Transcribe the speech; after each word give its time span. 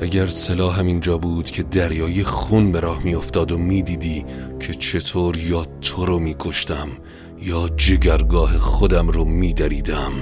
اگر 0.00 0.26
سلاح 0.26 0.78
همینجا 0.78 1.18
بود 1.18 1.50
که 1.50 1.62
دریای 1.62 2.24
خون 2.24 2.72
به 2.72 2.80
راه 2.80 3.04
میافتاد 3.04 3.52
و 3.52 3.58
می‌دیدی 3.58 4.24
که 4.60 4.74
چطور 4.74 5.36
یا 5.36 5.64
تو 5.80 6.06
رو 6.06 6.18
میکشتم 6.18 6.88
یا 7.42 7.68
جگرگاه 7.76 8.58
خودم 8.58 9.08
رو 9.08 9.24
میدریدم. 9.24 10.12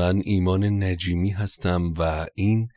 من 0.00 0.20
ایمان 0.24 0.82
نجیمی 0.84 1.30
هستم 1.30 1.92
و 1.98 2.26
این 2.34 2.68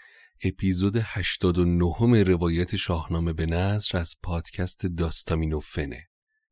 اپیزود 0.44 0.98
89 1.02 2.24
روایت 2.24 2.76
شاهنامه 2.76 3.34
به 3.34 3.46
نظر 3.46 3.98
از 3.98 4.16
پادکست 4.24 4.86
داستامینوفنه. 4.86 6.08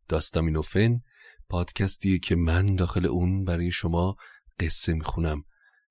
داستامینوفن 0.08 1.00
پادکستیه 1.50 2.20
که 2.20 2.36
من 2.36 2.66
داخل 2.66 3.06
اون 3.06 3.44
برای 3.44 3.72
شما 3.72 4.16
قصه 4.60 4.94
می‌خونم. 4.94 5.44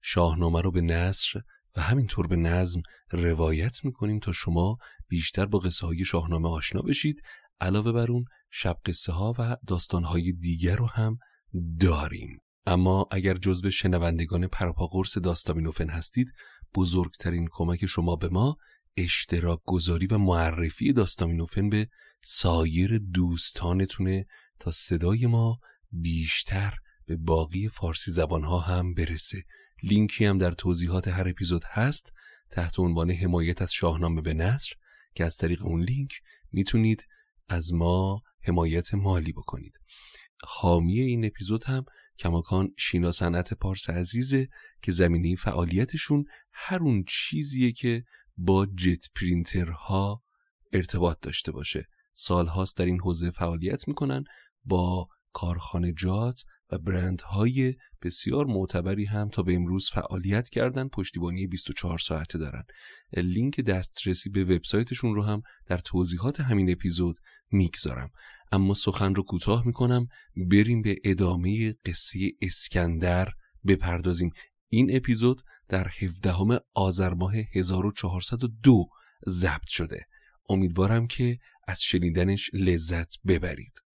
شاهنامه 0.03 0.61
رو 0.61 0.71
به 0.71 0.81
نصر 0.81 1.41
و 1.77 1.81
همینطور 1.81 2.27
به 2.27 2.37
نظم 2.37 2.83
روایت 3.11 3.85
می‌کنیم 3.85 4.19
تا 4.19 4.33
شما 4.33 4.77
بیشتر 5.09 5.47
با 5.47 5.59
قصه 5.59 5.87
های 5.87 6.05
شاهنامه 6.05 6.49
آشنا 6.49 6.83
بشید. 6.83 7.23
علاوه 7.61 7.93
بر 7.93 8.11
اون 8.11 8.25
شب 8.51 8.77
قصه 8.87 9.13
ها 9.13 9.35
و 9.39 9.57
داستان 9.67 10.05
های 10.05 10.33
دیگر 10.33 10.77
رو 10.77 10.87
هم 10.87 11.19
داریم. 11.81 12.41
اما 12.67 13.07
اگر 13.11 13.35
جزو 13.35 13.71
شنوندگان 13.71 14.47
پراپا 14.47 14.87
قرص 14.87 15.19
داستامینوفن 15.19 15.89
هستید 15.89 16.33
بزرگترین 16.75 17.49
کمک 17.53 17.87
شما 17.87 18.17
به 18.17 18.29
ما 18.29 18.57
اشتراک 18.97 19.61
گذاری 19.65 20.07
و 20.07 20.19
معرفی 20.19 20.93
داستامینوفن 20.93 21.69
به 21.69 21.89
سایر 22.23 22.99
دوستانتونه 22.99 24.27
تا 24.59 24.71
صدای 24.71 25.27
ما 25.27 25.59
بیشتر 25.93 26.75
به 27.07 27.17
باقی 27.17 27.69
فارسی 27.69 28.11
زبانها 28.11 28.61
هم 28.61 28.95
برسه. 28.95 29.45
لینکی 29.83 30.25
هم 30.25 30.39
در 30.39 30.53
توضیحات 30.53 31.09
هر 31.09 31.29
اپیزود 31.29 31.63
هست 31.67 32.13
تحت 32.51 32.79
عنوان 32.79 33.11
حمایت 33.11 33.63
از 33.63 33.73
شاهنامه 33.73 34.21
به 34.21 34.35
نصر 34.35 34.73
که 35.15 35.25
از 35.25 35.37
طریق 35.37 35.67
اون 35.67 35.83
لینک 35.83 36.21
می‌تونید 36.53 37.07
از 37.49 37.73
ما 37.73 38.23
حمایت 38.43 38.95
مالی 38.95 39.33
بکنید. 39.33 39.81
حامی 40.47 41.01
این 41.01 41.25
اپیزود 41.25 41.65
هم 41.65 41.85
کماکان 42.19 42.69
شینا 42.79 43.13
صنعت 43.13 43.55
پارس 43.55 43.91
عزیزه 43.91 44.49
که 44.83 44.93
زمینه 44.93 45.37
فعالیتشون 45.37 46.25
هر 46.53 46.79
اون 46.83 47.05
چیزیه 47.09 47.73
که 47.73 48.05
با 48.37 48.67
جت 48.67 49.07
پرینترها 49.15 50.23
ارتباط 50.73 51.17
داشته 51.23 51.53
باشه. 51.53 51.87
سالهاست 52.13 52.77
در 52.77 52.85
این 52.85 53.01
حوزه 53.01 53.31
فعالیت 53.31 53.89
می‌کنن 53.89 54.25
با 54.65 55.09
کارخانجات 55.33 56.45
و 56.71 56.79
برندهای 56.79 57.75
بسیار 58.03 58.47
معتبری 58.47 59.05
هم 59.05 59.29
تا 59.29 59.43
به 59.43 59.55
امروز 59.55 59.91
فعالیت 59.91 60.49
کردن 60.49 60.89
پشتیبانی 60.89 61.47
24 61.47 61.99
ساعته 61.99 62.39
دارن. 62.39 62.63
لینک 63.17 63.61
دسترسی 63.61 64.31
به 64.31 64.45
وبسایتشون 64.45 65.15
رو 65.15 65.23
هم 65.23 65.43
در 65.67 65.79
توضیحات 65.79 66.41
همین 66.41 66.71
اپیزود 66.71 67.19
می‌گذارم. 67.51 68.11
اما 68.53 68.75
سخن 68.75 69.15
رو 69.15 69.23
کوتاه 69.23 69.67
می‌کنم. 69.67 70.09
بریم 70.37 70.83
به 70.83 70.97
ادامه 71.05 71.73
قصه 71.73 72.19
اسکندر 72.43 73.29
بپردازیم. 73.67 74.31
این 74.69 74.97
اپیزود 74.97 75.43
در 75.69 75.89
17 76.01 76.61
آذر 76.75 77.15
ماه 77.15 77.33
1402 77.55 78.87
ضبط 79.29 79.69
شده. 79.69 80.07
امیدوارم 80.49 81.07
که 81.07 81.39
از 81.69 81.83
شنیدنش 81.83 82.51
لذت 82.53 83.15
ببرید. 83.27 83.90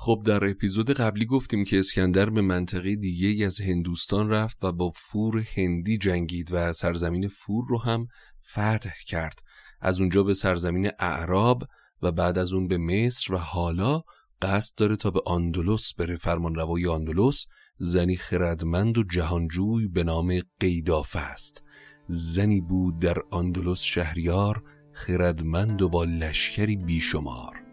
خب 0.00 0.22
در 0.24 0.50
اپیزود 0.50 0.90
قبلی 0.90 1.26
گفتیم 1.26 1.64
که 1.64 1.78
اسکندر 1.78 2.30
به 2.30 2.40
منطقه 2.40 2.96
دیگه 2.96 3.46
از 3.46 3.60
هندوستان 3.60 4.30
رفت 4.30 4.64
و 4.64 4.72
با 4.72 4.90
فور 4.90 5.44
هندی 5.56 5.98
جنگید 5.98 6.48
و 6.52 6.72
سرزمین 6.72 7.28
فور 7.28 7.64
رو 7.68 7.78
هم 7.78 8.06
فتح 8.50 8.94
کرد. 9.06 9.42
از 9.80 10.00
اونجا 10.00 10.22
به 10.22 10.34
سرزمین 10.34 10.90
اعراب 10.98 11.62
و 12.02 12.12
بعد 12.12 12.38
از 12.38 12.52
اون 12.52 12.68
به 12.68 12.78
مصر 12.78 13.34
و 13.34 13.38
حالا 13.38 14.02
قصد 14.42 14.74
داره 14.76 14.96
تا 14.96 15.10
به 15.10 15.20
آندلس 15.26 15.94
بره. 15.94 16.16
فرمانروای 16.16 16.86
آندلس 16.86 17.46
زنی 17.78 18.16
خردمند 18.16 18.98
و 18.98 19.02
جهانجوی 19.02 19.88
به 19.88 20.04
نام 20.04 20.40
قیدافه 20.60 21.20
است. 21.20 21.62
زنی 22.06 22.60
بود 22.60 22.98
در 22.98 23.18
آندلس 23.30 23.80
شهریار 23.80 24.62
خردمند 24.92 25.82
و 25.82 25.88
با 25.88 26.04
لشکری 26.04 26.76
بیشمار. 26.76 27.67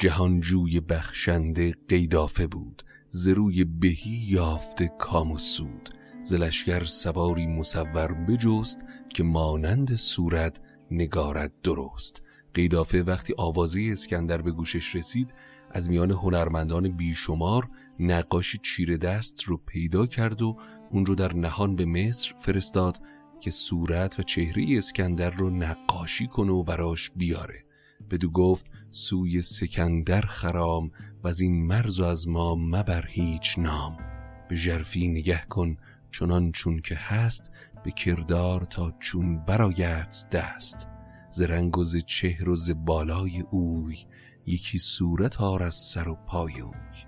جهانجوی 0.00 0.80
بخشنده 0.80 1.74
قیدافه 1.88 2.46
بود 2.46 2.82
زروی 3.08 3.64
بهی 3.64 4.26
یافته 4.28 4.90
کام 4.98 5.32
و 5.32 5.38
سود. 5.38 5.88
زلشگر 6.22 6.84
سواری 6.84 7.46
مصور 7.46 8.12
بجست 8.12 8.84
که 9.08 9.22
مانند 9.22 9.96
صورت 9.96 10.60
نگارد 10.90 11.52
درست. 11.62 12.22
قیدافه 12.54 13.02
وقتی 13.02 13.34
آوازه 13.38 13.88
اسکندر 13.92 14.42
به 14.42 14.50
گوشش 14.50 14.94
رسید 14.94 15.34
از 15.70 15.90
میان 15.90 16.10
هنرمندان 16.10 16.88
بیشمار 16.88 17.68
نقاشی 17.98 18.58
چیره 18.62 18.96
دست 18.96 19.42
رو 19.42 19.56
پیدا 19.56 20.06
کرد 20.06 20.42
و 20.42 20.56
اون 20.90 21.06
رو 21.06 21.14
در 21.14 21.34
نهان 21.34 21.76
به 21.76 21.84
مصر 21.84 22.34
فرستاد 22.38 23.00
که 23.40 23.50
صورت 23.50 24.18
و 24.18 24.22
چهره 24.22 24.66
اسکندر 24.78 25.30
رو 25.30 25.50
نقاشی 25.50 26.26
کنه 26.26 26.52
و 26.52 26.62
براش 26.62 27.10
بیاره. 27.16 27.69
بدو 28.10 28.30
گفت 28.30 28.66
سوی 28.90 29.42
سکندر 29.42 30.20
خرام 30.20 30.90
و 31.24 31.28
از 31.28 31.40
این 31.40 31.66
مرز 31.66 32.00
و 32.00 32.04
از 32.04 32.28
ما 32.28 32.54
مبر 32.54 33.06
هیچ 33.08 33.58
نام. 33.58 33.96
به 34.48 34.56
جرفی 34.56 35.08
نگه 35.08 35.42
کن 35.48 35.76
چنان 36.10 36.52
چون 36.52 36.80
که 36.80 36.94
هست 36.94 37.52
به 37.84 37.90
کردار 37.90 38.64
تا 38.64 38.92
چون 39.00 39.44
برایت 39.44 40.24
دست. 40.32 40.88
ز 41.30 41.42
رنگ 41.42 41.78
و 41.78 41.84
ز 41.84 41.96
و 42.70 42.74
بالای 42.74 43.40
اوی 43.50 43.98
یکی 44.46 44.78
صورت 44.78 45.40
آر 45.40 45.62
از 45.62 45.74
سر 45.74 46.08
و 46.08 46.18
پای 46.26 46.60
اوی. 46.60 47.04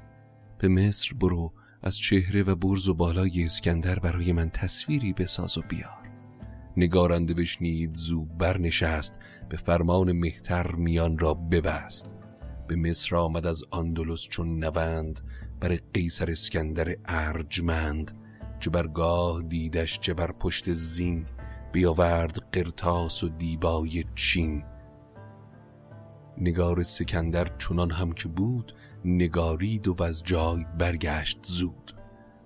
به 0.58 0.68
مصر 0.68 1.14
برو 1.14 1.52
از 1.82 1.98
چهره 1.98 2.42
و 2.42 2.54
برز 2.54 2.88
و 2.88 2.94
بالای 2.94 3.44
اسکندر 3.44 3.98
برای 3.98 4.32
من 4.32 4.50
تصویری 4.50 5.12
بساز 5.12 5.58
و 5.58 5.62
بیار. 5.68 6.02
نگارنده 6.76 7.34
بشنید 7.34 7.94
زو 7.94 8.24
برنشست. 8.24 9.18
به 9.52 9.58
فرمان 9.58 10.12
مهتر 10.12 10.74
میان 10.74 11.18
را 11.18 11.34
ببست. 11.34 12.14
به 12.68 12.76
مصر 12.76 13.16
آمد 13.16 13.46
از 13.46 13.62
آندلس 13.70 14.20
چون 14.20 14.58
نوند 14.64 15.20
بر 15.60 15.78
قیصر 15.94 16.30
اسکندر 16.30 16.96
ارجمند. 17.04 18.18
چه 18.60 18.70
برگاه 18.70 19.42
دیدش 19.42 20.00
چه 20.00 20.14
بر 20.14 20.32
پشت 20.32 20.72
زین. 20.72 21.26
بیاورد 21.72 22.38
قرتاس 22.52 23.24
و 23.24 23.28
دیبای 23.28 24.04
چین. 24.14 24.64
نگار 26.38 26.82
سکندر 26.82 27.48
چنان 27.58 27.90
هم 27.90 28.12
که 28.12 28.28
بود 28.28 28.74
نگارید 29.04 29.88
و 29.88 30.02
از 30.02 30.22
جای 30.22 30.64
برگشت 30.78 31.38
زود. 31.42 31.92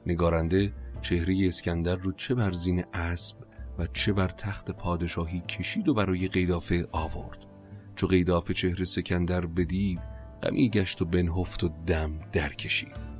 نگارنده 0.06 0.72
چهره 1.00 1.48
اسکندر 1.48 1.96
رو 1.96 2.12
چه 2.12 2.34
بر 2.34 2.52
زین 2.52 2.84
اسب 2.92 3.45
و 3.78 3.86
چه 3.92 4.12
بر 4.12 4.28
تخت 4.28 4.70
پادشاهی 4.70 5.40
کشید 5.40 5.88
و 5.88 5.94
برای 5.94 6.28
قیدافه 6.28 6.88
آورد. 6.92 7.46
چو 7.96 8.06
قیدافه 8.06 8.54
چهره 8.54 8.84
سکندر 8.84 9.46
بدید 9.46 10.08
غمی 10.42 10.70
گشت 10.70 11.02
و 11.02 11.04
بنهفت 11.04 11.64
و 11.64 11.68
دم 11.86 12.18
در 12.32 12.52
کشید 12.52 13.16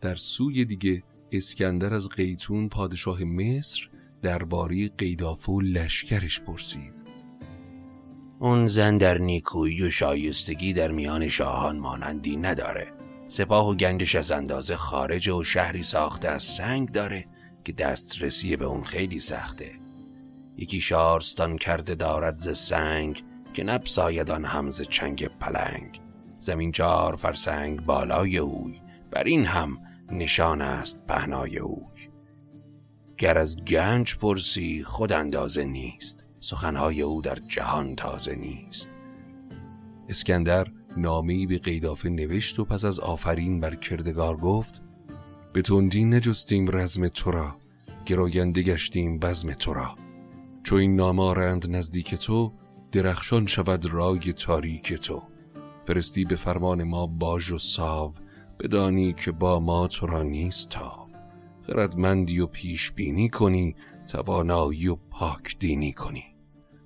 در 0.00 0.14
سوی 0.14 0.64
دیگه 0.64 1.02
اسکندر 1.32 1.94
از 1.94 2.08
قیتون 2.08 2.68
پادشاه 2.68 3.24
مصر 3.24 3.88
درباره 4.22 4.88
قیدافه 4.88 5.52
و 5.52 5.60
لشکرش 5.60 6.40
پرسید. 6.40 7.04
اون 8.38 8.66
زن 8.66 8.96
در 8.96 9.18
نیکویی 9.18 9.82
و 9.82 9.90
شایستگی 9.90 10.72
در 10.72 10.92
میان 10.92 11.28
شاهان 11.28 11.78
مانندی 11.78 12.36
نداره. 12.36 12.92
سپاه 13.26 13.68
و 13.68 13.74
گنجش 13.74 14.14
از 14.14 14.30
اندازه 14.30 14.76
خارج 14.76 15.28
و 15.28 15.44
شهری 15.44 15.82
ساخته 15.82 16.28
از 16.28 16.42
سنگ 16.42 16.92
داره. 16.92 17.26
که 17.64 17.72
دسترسی 17.72 18.56
به 18.56 18.64
اون 18.64 18.82
خیلی 18.82 19.18
سخته. 19.18 19.72
یکی 20.56 20.80
شارستان 20.80 21.58
کرده 21.58 21.94
دارد 21.94 22.38
ز 22.38 22.58
سنگ 22.58 23.22
که 23.54 23.64
نبسایدان 23.64 24.44
همز 24.44 24.82
چنگ 24.82 25.26
پلنگ. 25.26 26.00
زمین 26.38 26.72
چار 26.72 27.16
فرسنگ 27.16 27.80
بالای 27.80 28.38
اوی 28.38 28.80
بر 29.10 29.24
این 29.24 29.46
هم 29.46 29.78
نشان 30.10 30.60
است 30.60 31.06
پهنای 31.06 31.58
اوی. 31.58 32.08
گر 33.18 33.38
از 33.38 33.56
گنج 33.56 34.16
پرسی 34.16 34.82
خود 34.84 35.12
اندازه 35.12 35.64
نیست. 35.64 36.24
سخنهای 36.40 37.02
او 37.02 37.22
در 37.22 37.34
جهان 37.34 37.96
تازه 37.96 38.34
نیست. 38.34 38.96
اسکندر 40.08 40.66
نامه‌ای 40.96 41.46
به 41.46 41.58
قیدافه 41.58 42.08
نوشت 42.08 42.58
و 42.58 42.64
پس 42.64 42.84
از 42.84 43.00
آفرین 43.00 43.60
بر 43.60 43.74
کردگار 43.74 44.36
گفت 44.36 44.82
به 45.52 45.62
تندی 45.62 46.04
نجستیم 46.04 46.70
رزم 46.70 47.08
تو 47.08 47.30
را 47.30 47.56
گراینده 48.06 48.62
گشتیم 48.62 49.18
بزم 49.18 49.52
تو 49.52 49.74
را 49.74 49.94
چو 50.62 50.76
این 50.76 50.96
نامارند 50.96 51.76
نزدیک 51.76 52.14
تو 52.14 52.52
درخشان 52.92 53.46
شود 53.46 53.86
رای 53.86 54.32
تاریک 54.32 54.92
تو. 54.92 55.22
فرستی 55.86 56.24
به 56.24 56.36
فرمان 56.36 56.82
ما 56.82 57.06
باج 57.06 57.50
و 57.50 57.58
ساو 57.58 58.14
بدانی 58.60 59.12
که 59.12 59.32
با 59.32 59.60
ما 59.60 59.88
تو 59.88 60.06
را 60.06 60.22
نیست 60.22 60.68
تاو. 60.68 61.08
خردمندی 61.66 62.40
و 62.40 62.46
پیش 62.46 62.92
بینی 62.92 63.28
کنی 63.28 63.76
توانایی 64.12 64.88
و 64.88 64.96
پاک 65.10 65.58
دینی 65.58 65.92
کنی. 65.92 66.24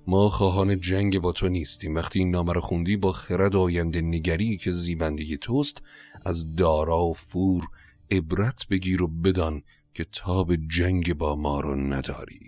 ما 0.07 0.29
خواهان 0.29 0.79
جنگ 0.79 1.19
با 1.19 1.31
تو 1.31 1.49
نیستیم 1.49 1.95
وقتی 1.95 2.19
این 2.19 2.31
نامه 2.31 2.53
رو 2.53 2.61
خوندی 2.61 2.97
با 2.97 3.11
خرد 3.11 3.55
آینده 3.55 4.01
نگری 4.01 4.57
که 4.57 4.71
زیبندگی 4.71 5.37
توست 5.37 5.81
از 6.25 6.55
دارا 6.55 7.05
و 7.05 7.13
فور 7.13 7.67
عبرت 8.13 8.67
بگیر 8.67 9.01
و 9.01 9.07
بدان 9.07 9.63
که 9.93 10.03
تاب 10.03 10.55
جنگ 10.55 11.13
با 11.13 11.35
ما 11.35 11.59
رو 11.59 11.75
نداری. 11.75 12.39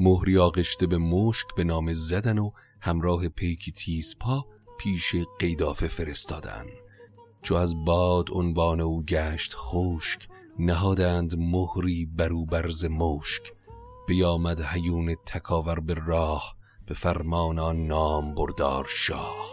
مهری 0.00 0.38
آغشته 0.38 0.86
به 0.86 0.98
مشک 0.98 1.46
به 1.56 1.64
نام 1.64 1.92
زدن 1.92 2.38
و 2.38 2.50
همراه 2.80 3.28
پیکی 3.28 3.72
تیزپا 3.72 4.46
پیش 4.78 5.14
قیدافه 5.38 5.88
فرستادن. 5.88 6.66
چو 7.42 7.54
از 7.54 7.84
باد 7.84 8.28
عنوان 8.32 8.80
او 8.80 9.02
گشت 9.04 9.52
خشک 9.54 10.28
نهادند 10.58 11.38
مهری 11.38 12.06
برو 12.06 12.46
برز 12.46 12.84
مشک. 12.84 13.52
بیامد 14.08 14.60
هیون 14.60 15.14
تکاور 15.26 15.80
به 15.80 15.94
راه 15.94 16.56
به 16.86 16.94
فرمان 16.94 17.58
آن 17.58 17.86
نام 17.86 18.34
بردار 18.34 18.86
شاه. 18.88 19.52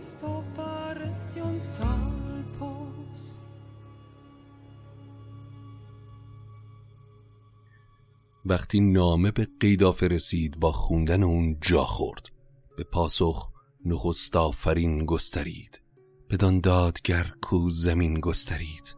anapalinis 0.00 0.16
to 0.20 0.42
parestion 0.56 1.60
salpos. 1.60 3.40
وقتی 8.44 8.80
نامه 8.80 9.30
به 9.30 9.46
قیدافه 9.60 10.08
رسید 10.08 10.60
با 10.60 10.72
خوندن 10.72 11.22
اون 11.22 11.56
جا 11.60 11.84
خورد. 11.84 12.26
به 12.76 12.84
پاسخ 12.84 13.48
نخست 13.84 14.36
آفرین 14.36 15.04
گسترید. 15.04 15.82
بدان 16.30 16.60
دادگر 16.60 17.32
کو 17.42 17.70
زمین 17.70 18.20
گسترید. 18.20 18.96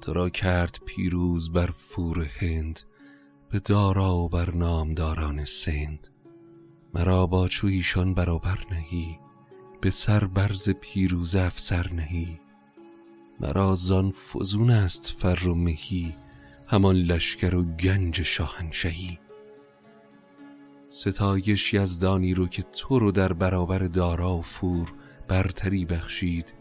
تو 0.00 0.12
را 0.12 0.28
کرد 0.28 0.78
پیروز 0.86 1.52
بر 1.52 1.70
فور 1.70 2.22
هند. 2.22 2.80
به 3.50 3.58
دارا 3.58 4.16
و 4.16 4.28
بر 4.28 4.50
نامداران 4.50 5.44
سند. 5.44 6.08
مرا 6.94 7.26
با 7.26 7.48
چو 7.48 7.66
ایشان 7.66 8.14
برابر 8.14 8.58
نهی. 8.70 9.18
به 9.80 9.90
سر 9.90 10.24
برز 10.24 10.70
پیروز 10.70 11.36
افسر 11.36 11.92
نهی. 11.92 12.40
مرا 13.40 13.74
زان 13.74 14.10
فزون 14.10 14.70
است 14.70 15.14
فر 15.18 15.48
و 15.48 15.54
مهی 15.54 16.16
همان 16.66 16.96
لشکر 16.96 17.54
و 17.54 17.64
گنج 17.64 18.22
شاهنشهی. 18.22 19.18
ستایش 20.88 21.74
یزدانی 21.74 22.34
رو 22.34 22.48
که 22.48 22.62
تو 22.62 22.98
رو 22.98 23.12
در 23.12 23.32
برابر 23.32 23.78
دارا 23.78 24.36
و 24.36 24.42
فور 24.42 24.92
برتری 25.28 25.84
بخشید 25.84 26.54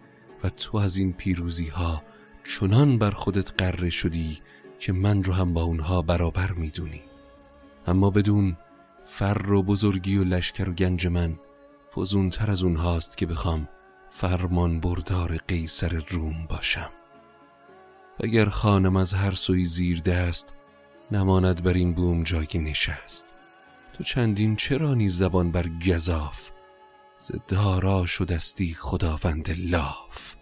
و 0.44 0.50
تو 0.50 0.78
از 0.78 0.98
این 0.98 1.14
پیروزی 1.14 1.68
ها 1.68 2.04
چنان 2.44 2.98
بر 2.98 3.12
خودت 3.12 3.62
قره 3.62 3.90
شدی 3.90 4.40
که 4.80 4.94
من 4.94 5.24
رو 5.24 5.34
هم 5.34 5.54
با 5.54 5.64
اونها 5.64 6.02
برابر 6.02 6.52
می‌دونی. 6.52 7.02
اما 7.88 8.10
بدون 8.10 8.58
فر 9.06 9.52
و 9.52 9.64
بزرگی 9.64 10.18
و 10.18 10.24
لشکر 10.24 10.70
و 10.70 10.74
گنج 10.74 11.08
من 11.08 11.40
فزونتر 11.96 12.52
از 12.52 12.64
اونهاست 12.64 13.18
که 13.18 13.26
بخوام 13.26 13.70
فرمان 14.10 14.80
بردار 14.80 15.38
قیصر 15.38 16.04
روم 16.10 16.46
باشم. 16.50 16.90
اگر 18.24 18.46
خانم 18.46 18.96
از 18.96 19.14
هر 19.14 19.34
سوی 19.34 19.66
زیر 19.66 20.02
دست 20.02 20.56
نماند 21.12 21.64
بر 21.64 21.74
این 21.74 21.94
بوم 21.94 22.24
جایی 22.24 22.60
نشست 22.60 23.36
تو 23.94 24.04
چندین 24.04 24.56
چرا 24.56 24.94
نیز 24.94 25.18
زبان 25.18 25.52
بر 25.52 25.70
گذاف 25.88 26.52
ز 27.18 27.32
دارا 27.48 28.06
شدستی 28.06 28.74
خداوند 28.74 29.56
لاف. 29.58 30.36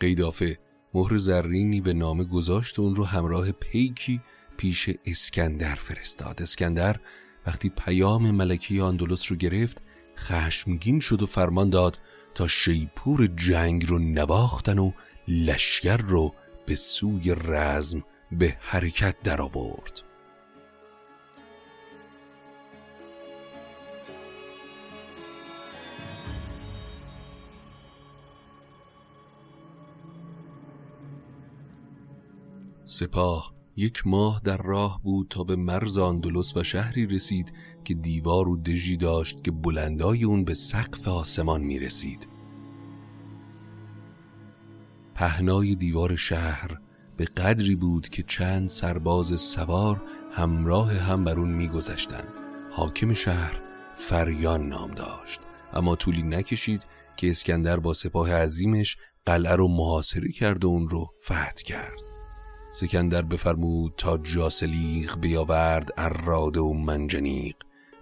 قیدافه 0.00 0.58
مهر 0.94 1.16
زرینی 1.16 1.80
به 1.80 1.92
نامه 1.92 2.24
گذاشت 2.24 2.78
و 2.78 2.82
اون 2.82 2.96
رو 2.96 3.04
همراه 3.04 3.52
پیکی 3.52 4.20
پیش 4.56 4.90
اسکندر 5.04 5.74
فرستاد. 5.74 6.42
اسکندر 6.42 7.00
وقتی 7.46 7.68
پیام 7.68 8.30
ملکی 8.30 8.80
آندلس 8.80 9.32
رو 9.32 9.36
گرفت 9.36 9.82
خشمگین 10.18 11.00
شد 11.00 11.22
و 11.22 11.26
فرمان 11.26 11.70
داد 11.70 11.98
تا 12.34 12.48
شیپور 12.48 13.26
جنگ 13.26 13.86
رو 13.88 13.98
نواختن 13.98 14.78
و 14.78 14.92
لشگر 15.28 15.96
رو 15.96 16.34
به 16.66 16.74
سوی 16.74 17.34
رزم 17.34 18.04
به 18.32 18.56
حرکت 18.60 19.16
درآورد. 19.22 20.02
سپاه 32.84 33.55
یک 33.76 34.06
ماه 34.06 34.40
در 34.44 34.56
راه 34.56 35.00
بود 35.02 35.26
تا 35.30 35.44
به 35.44 35.56
مرز 35.56 35.98
آندلس 35.98 36.56
و 36.56 36.62
شهری 36.62 37.06
رسید 37.06 37.52
که 37.84 37.94
دیوار 37.94 38.48
و 38.48 38.56
دژی 38.56 38.96
داشت 38.96 39.44
که 39.44 39.50
بلندای 39.50 40.24
اون 40.24 40.44
به 40.44 40.54
سقف 40.54 41.08
آسمان 41.08 41.60
می 41.60 41.78
رسید. 41.78 42.28
پهنای 45.14 45.74
دیوار 45.74 46.16
شهر 46.16 46.80
به 47.16 47.24
قدری 47.24 47.76
بود 47.76 48.08
که 48.08 48.22
چند 48.22 48.68
سرباز 48.68 49.40
سوار 49.40 50.02
همراه 50.32 50.92
هم 50.92 51.24
بر 51.24 51.38
اون 51.38 51.50
میگذشتند. 51.50 52.28
حاکم 52.70 53.14
شهر 53.14 53.60
فریان 53.96 54.68
نام 54.68 54.90
داشت 54.90 55.40
اما 55.72 55.96
طولی 55.96 56.22
نکشید 56.22 56.86
که 57.16 57.30
اسکندر 57.30 57.76
با 57.76 57.94
سپاه 57.94 58.32
عظیمش 58.32 58.96
قلعه 59.26 59.56
رو 59.56 59.68
محاصره 59.68 60.32
کرد 60.32 60.64
و 60.64 60.68
اون 60.68 60.88
رو 60.88 61.10
فتح 61.24 61.62
کرد 61.64 62.15
سکندر 62.76 63.22
بفرمود 63.22 63.94
تا 63.96 64.18
جاسلیق 64.18 65.18
بیاورد 65.20 65.90
اراده 65.96 66.60
و 66.60 66.72
منجنیق. 66.72 67.54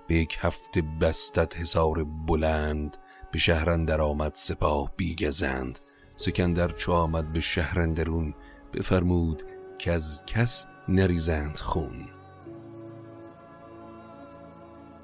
به 0.09 0.15
یک 0.15 0.39
هفته 0.41 0.83
بستت 1.01 1.57
حصار 1.57 2.05
بلند 2.05 2.97
به 3.33 3.39
شهرندر 3.39 4.01
آمد 4.01 4.35
سپاه 4.35 4.93
بیگزند. 4.97 5.79
سکندر 6.17 6.69
چو 6.69 6.93
آمد 6.93 7.33
به 7.33 7.41
شهرندرون 7.41 8.35
بفرمود 8.73 9.43
که 9.79 9.93
از 9.93 10.23
کس 10.27 10.67
نریزند 10.89 11.57
خون. 11.57 12.07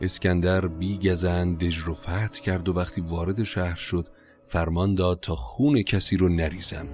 اسکندر 0.01 0.67
بیگزند 0.67 1.59
دژ 1.59 1.79
رو 1.79 1.95
فتح 1.95 2.41
کرد 2.41 2.69
و 2.69 2.73
وقتی 2.73 3.01
وارد 3.01 3.43
شهر 3.43 3.77
شد 3.77 4.09
فرمان 4.47 4.95
داد 4.95 5.21
تا 5.21 5.37
خون 5.37 5.83
کسی 5.83 6.17
رو 6.17 6.29
نریزن. 6.29 6.89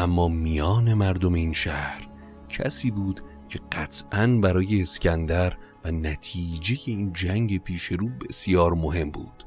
اما 0.00 0.28
میان 0.28 0.94
مردم 0.94 1.34
این 1.34 1.52
شهر 1.52 2.08
کسی 2.48 2.90
بود 2.90 3.20
که 3.48 3.60
قطعا 3.72 4.26
برای 4.26 4.82
اسکندر 4.82 5.56
و 5.84 5.90
نتیجه 5.90 6.78
این 6.84 7.12
جنگ 7.12 7.62
پیش 7.62 7.84
رو 7.84 8.08
بسیار 8.08 8.74
مهم 8.74 9.10
بود. 9.10 9.44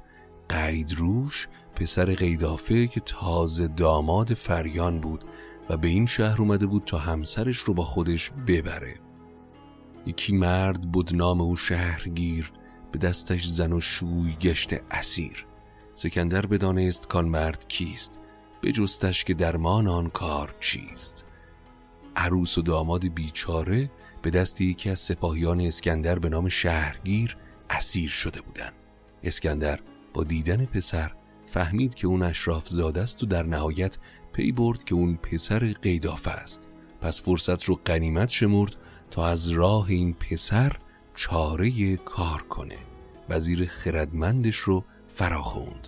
قیدروش 0.50 1.48
پسر 1.76 2.06
قیدافه 2.06 2.88
که 2.88 3.00
تازه 3.00 3.68
داماد 3.68 4.34
فریان 4.34 5.00
بود 5.00 5.24
و 5.70 5.78
به 5.78 5.88
این 5.88 6.06
شهر 6.06 6.42
اومده 6.42 6.66
بود 6.66 6.84
تا 6.86 6.98
همسرش 6.98 7.58
رو 7.58 7.74
با 7.74 7.84
خودش 7.84 8.32
ببره. 8.48 8.94
یکی 10.06 10.34
مرد 10.34 10.82
بود 10.92 11.16
نام 11.16 11.42
او 11.42 11.56
شهرگیر 11.56 12.52
به 12.92 13.00
دستش 13.00 13.48
زن 13.48 13.74
و 13.74 13.80
شوی 13.80 14.34
گشت 14.42 14.74
اسیر. 14.92 15.46
سکندر 15.96 16.46
بدانست 16.46 17.08
کان 17.08 17.26
مرد 17.26 17.68
کیست. 17.68 18.20
بجستش 18.64 19.24
که 19.24 19.34
درمان 19.34 19.88
آن 19.88 20.10
کار 20.10 20.56
چیست؟ 20.60 21.26
عروس 22.16 22.58
و 22.58 22.62
داماد 22.62 23.08
بیچاره 23.08 23.92
به 24.22 24.30
دست 24.30 24.62
یکی 24.62 24.90
از 24.90 25.00
سپاهیان 25.00 25.62
اسکندر 25.62 26.20
به 26.20 26.30
نام 26.30 26.50
شهرگیر 26.50 27.38
اسیر 27.70 28.10
شده 28.10 28.42
بودند. 28.42 28.74
اسکندر 29.24 29.80
با 30.14 30.24
دیدن 30.24 30.66
پسر 30.66 31.12
فهمید 31.48 31.96
که 31.96 32.08
اون 32.08 32.24
اشراف 32.24 32.68
زاده 32.68 33.02
است 33.02 33.24
و 33.24 33.26
در 33.26 33.44
نهایت 33.44 33.98
پی 34.34 34.52
برد 34.52 34.84
که 34.84 34.96
اون 34.96 35.16
پسر 35.16 35.60
قیدافه 35.82 36.32
است. 36.32 36.70
پس 37.02 37.22
فرصت 37.22 37.64
رو 37.64 37.80
قنیمت 37.86 38.30
شمرد 38.30 38.76
تا 39.12 39.28
از 39.28 39.50
راه 39.50 39.90
این 39.90 40.14
پسر 40.14 40.78
چاره 41.16 41.98
کار 41.98 42.42
کنه. 42.42 42.78
وزیر 43.30 43.66
خردمندش 43.66 44.56
رو 44.56 44.84
فراخوند. 45.08 45.88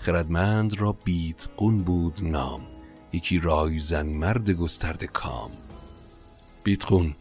خردمند 0.00 0.80
را 0.80 0.92
بیتقون 0.92 1.82
بود 1.82 2.18
نام 2.22 2.60
یکی 3.12 3.38
رایزن 3.38 4.06
مرد 4.06 4.50
گسترده 4.50 5.06
کام. 5.06 5.50
بیتقون 6.64 7.16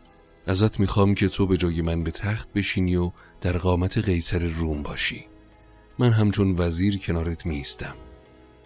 ازت 0.48 0.79
می‌خوام 0.79 1.15
که 1.15 1.27
تو 1.27 1.48
به 1.48 1.57
جای 1.57 1.81
من 1.81 2.03
به 2.03 2.12
تخت 2.12 2.53
بشینی 2.53 2.95
و 2.95 3.12
در 3.41 3.57
قامت 3.57 3.98
قیصر 3.98 4.48
روم 4.48 4.83
باشی. 4.83 5.25
من 6.00 6.12
همچون 6.12 6.55
وزیر 6.57 6.98
کنارت 6.98 7.45
میستم 7.45 7.95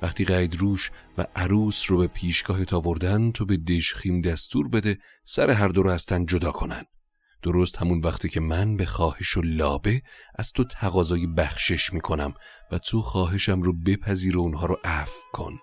وقتی 0.01 0.25
قید 0.25 0.55
روش 0.55 0.91
و 1.17 1.25
عروس 1.35 1.83
رو 1.87 1.97
به 1.97 2.07
پیشگاه 2.07 2.59
آوردن 2.71 3.31
تو 3.31 3.45
به 3.45 3.57
دشخیم 3.57 4.21
دستور 4.21 4.67
بده 4.67 4.97
سر 5.25 5.49
هر 5.49 5.67
دو 5.67 5.83
رو 5.83 5.89
از 5.89 6.05
تن 6.05 6.25
جدا 6.25 6.51
کنن. 6.51 6.85
درست 7.43 7.77
همون 7.77 7.99
وقتی 7.99 8.29
که 8.29 8.39
من 8.39 8.75
به 8.75 8.85
خواهش 8.85 9.37
و 9.37 9.41
لابه 9.41 10.01
از 10.35 10.51
تو 10.51 10.63
تقاضای 10.63 11.27
بخشش 11.27 11.93
می‌کنم 11.93 12.33
و 12.71 12.77
تو 12.77 13.01
خواهشم 13.01 13.61
رو 13.61 13.73
بپذیر 13.73 14.37
و 14.37 14.41
اونها 14.41 14.65
رو 14.65 14.77
عفو 14.83 15.19
کن. 15.33 15.59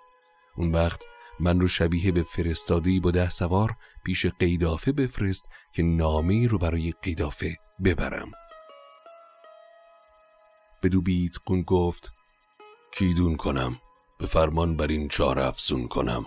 اون 0.56 0.72
وقت 0.72 1.00
من 1.40 1.60
رو 1.60 1.68
شبیه 1.68 2.12
به 2.12 2.22
فرستادی 2.22 3.00
با 3.00 3.10
ده 3.10 3.30
سوار 3.30 3.76
پیش 4.04 4.26
قیدافه 4.26 4.92
بفرست 4.92 5.48
که 5.72 5.82
نامه 5.82 6.46
رو 6.46 6.58
برای 6.58 6.94
قیدافه 7.02 7.56
ببرم. 7.84 8.32
بدو 10.82 11.02
بیت 11.02 11.36
قون 11.46 11.62
گفت 11.62 12.12
کیدون 12.92 13.36
کنم؟ 13.36 13.76
به 14.18 14.26
فرمان 14.26 14.76
بر 14.76 14.86
این 14.86 15.08
چار 15.08 15.38
افزون 15.38 15.88
کنم. 15.88 16.24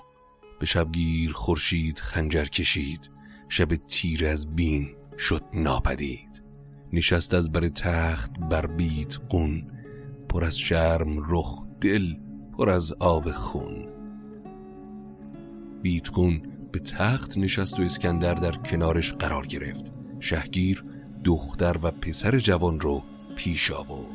به 0.59 0.65
شبگیر 0.65 1.31
خورشید 1.31 1.99
خنجر 1.99 2.45
کشید. 2.45 3.11
شب 3.49 3.75
تیر 3.75 4.27
از 4.27 4.55
بین 4.55 5.02
شد 5.17 5.43
ناپدید. 5.53 6.43
نشست 6.93 7.33
از 7.33 7.51
بر 7.51 7.67
تخت 7.67 8.31
بر 8.49 8.65
بیت 8.65 9.17
قون 9.29 9.67
پر 10.29 10.43
از 10.43 10.59
شرم 10.59 11.31
رخ 11.33 11.65
دل 11.81 12.13
پر 12.57 12.69
از 12.69 12.93
آب 12.93 13.31
خون. 13.31 13.87
بیتقون 15.81 16.41
به 16.71 16.79
تخت 16.79 17.37
نشست 17.37 17.79
و 17.79 17.83
اسکندر 17.83 18.33
در 18.33 18.51
کنارش 18.51 19.13
قرار 19.13 19.47
گرفت. 19.47 19.91
شهگیر 20.19 20.85
دختر 21.23 21.75
و 21.83 21.91
پسر 21.91 22.39
جوان 22.39 22.79
رو 22.79 23.03
پیش 23.35 23.71
آورد. 23.71 24.12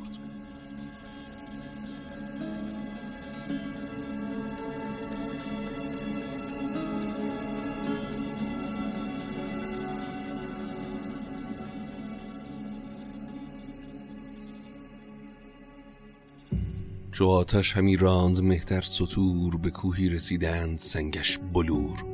چو 17.18 17.28
آتش 17.28 17.76
همی 17.76 17.96
راند 17.96 18.40
مهتر 18.40 18.80
سطور 18.80 19.56
به 19.56 19.70
کوهی 19.70 20.08
رسیدند 20.08 20.78
سنگش 20.78 21.38
بلور. 21.52 22.04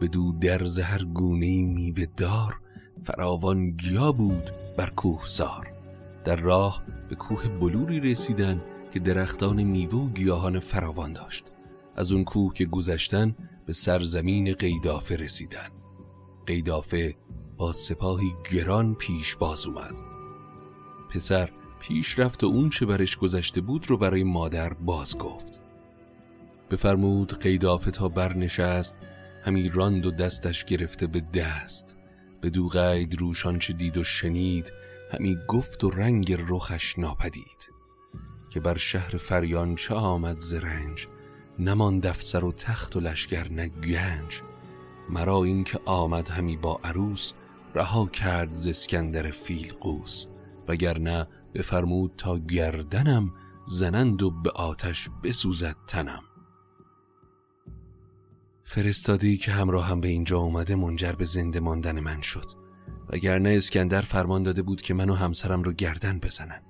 به 0.00 0.08
دو 0.08 0.32
در 0.32 0.64
زهر 0.64 1.04
گونه 1.04 1.62
میوه 1.62 2.06
دار 2.16 2.60
فراوان 3.02 3.70
گیا 3.70 4.12
بود 4.12 4.50
بر 4.76 4.90
کوه 4.90 5.26
سار. 5.26 5.72
در 6.24 6.36
راه 6.36 6.82
به 7.08 7.14
کوه 7.14 7.48
بلوری 7.48 8.00
رسیدن 8.00 8.62
که 8.92 9.00
درختان 9.00 9.62
میوه 9.62 9.94
و 9.94 10.10
گیاهان 10.10 10.58
فراوان 10.58 11.12
داشت. 11.12 11.44
از 11.96 12.12
اون 12.12 12.24
کوه 12.24 12.54
که 12.54 12.64
گذشتن 12.64 13.36
به 13.66 13.72
سرزمین 13.72 14.52
قیدافه 14.52 15.16
رسیدن. 15.16 15.68
قیدافه 16.46 17.14
با 17.56 17.72
سپاهی 17.72 18.32
گران 18.52 18.94
پیش 18.94 19.36
باز 19.36 19.66
اومد. 19.66 19.94
پسر 21.10 21.50
پیش 21.82 22.18
رفت 22.18 22.44
و 22.44 22.46
اون 22.46 22.70
چه 22.70 22.86
برش 22.86 23.16
گذشته 23.16 23.60
بود 23.60 23.90
رو 23.90 23.96
برای 23.96 24.24
مادر 24.24 24.72
باز 24.74 25.18
گفت. 25.18 25.60
بفرمود 26.70 27.38
قیدافه 27.38 27.90
تا 27.90 28.08
برنشست 28.08 29.02
همی 29.44 29.68
راند 29.68 30.06
و 30.06 30.10
دستش 30.10 30.64
گرفته 30.64 31.06
به 31.06 31.20
دست. 31.20 31.96
به 32.40 32.50
دو 32.50 32.68
قید 32.68 33.20
روشان 33.20 33.58
چه 33.58 33.72
دید 33.72 33.96
و 33.96 34.04
شنید 34.04 34.72
همی 35.12 35.38
گفت 35.48 35.84
و 35.84 35.90
رنگ 35.90 36.36
رخش 36.48 36.98
ناپدید. 36.98 37.70
که 38.50 38.60
بر 38.60 38.76
شهر 38.76 39.16
فریان 39.16 39.74
چه 39.74 39.94
آمد 39.94 40.38
زرنج 40.38 41.06
نمان 41.58 41.98
دفسر 41.98 42.44
و 42.44 42.52
تخت 42.52 42.96
و 42.96 43.00
لشگر 43.00 43.48
نه 43.48 43.70
مرا 45.10 45.44
این 45.44 45.64
که 45.64 45.80
آمد 45.84 46.28
همی 46.28 46.56
با 46.56 46.80
عروس 46.84 47.32
رها 47.74 48.06
کرد 48.06 48.54
زسکندر 48.54 49.30
فیل 49.30 49.72
قوس 49.80 50.26
وگرنه 50.68 51.28
بفرمود 51.54 52.12
تا 52.16 52.38
گردنم 52.38 53.32
زنند 53.64 54.22
و 54.22 54.30
به 54.30 54.50
آتش 54.50 55.08
بسوزد 55.22 55.76
تنم. 55.86 56.22
فرستادی 58.64 59.36
که 59.36 59.52
همراه 59.52 59.86
هم 59.86 60.00
به 60.00 60.08
اینجا 60.08 60.38
اومده 60.38 60.74
منجر 60.74 61.12
به 61.12 61.24
زنده 61.24 61.60
ماندن 61.60 62.00
من 62.00 62.20
شد. 62.20 62.50
وگرنه 63.10 63.50
اسکندر 63.50 64.00
فرمان 64.00 64.42
داده 64.42 64.62
بود 64.62 64.82
که 64.82 64.94
من 64.94 65.10
و 65.10 65.14
همسرم 65.14 65.62
رو 65.62 65.72
گردن 65.72 66.18
بزنن. 66.18 66.62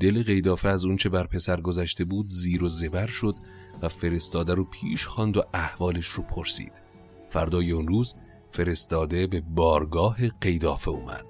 دل 0.00 0.22
قیدافه 0.22 0.68
از 0.68 0.84
اونچه 0.84 1.08
بر 1.08 1.26
پسر 1.26 1.60
گذشته 1.60 2.04
بود 2.04 2.26
زیر 2.26 2.64
و 2.64 2.68
زبر 2.68 3.06
شد 3.06 3.34
و 3.82 3.88
فرستاده 3.88 4.54
رو 4.54 4.64
پیش 4.64 5.06
خواند 5.06 5.36
و 5.36 5.42
احوالش 5.54 6.06
رو 6.06 6.22
پرسید. 6.22 6.82
فردای 7.30 7.72
اون 7.72 7.88
روز 7.88 8.14
فرستاده 8.50 9.26
به 9.26 9.40
بارگاه 9.40 10.28
قیدافه 10.28 10.90
اومد. 10.90 11.24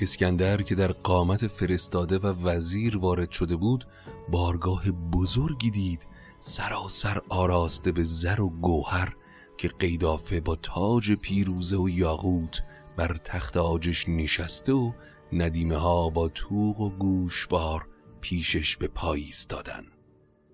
اسکندر 0.00 0.62
که 0.62 0.74
در 0.74 0.92
قامت 0.92 1.46
فرستاده 1.46 2.18
و 2.18 2.26
وزیر 2.26 2.96
وارد 2.96 3.30
شده 3.30 3.56
بود 3.56 3.86
بارگاه 4.30 4.90
بزرگی 4.90 5.70
دید 5.70 6.06
سراسر 6.40 7.20
آراسته 7.28 7.92
به 7.92 8.04
زر 8.04 8.40
و 8.40 8.48
گوهر 8.48 9.16
که 9.58 9.68
قیدافه 9.68 10.40
با 10.40 10.56
تاج 10.56 11.12
پیروزه 11.12 11.76
و 11.76 11.88
یاقوت 11.88 12.62
بر 12.96 13.16
تخت 13.24 13.56
آجش 13.56 14.08
نشسته 14.08 14.72
و 14.72 14.92
ندیمه 15.32 15.76
ها 15.76 16.10
با 16.10 16.28
توق 16.28 16.80
و 16.80 16.90
گوشوار 16.90 17.86
پیشش 18.20 18.76
به 18.76 18.88
پای 18.88 19.22
ایستادن. 19.22 19.84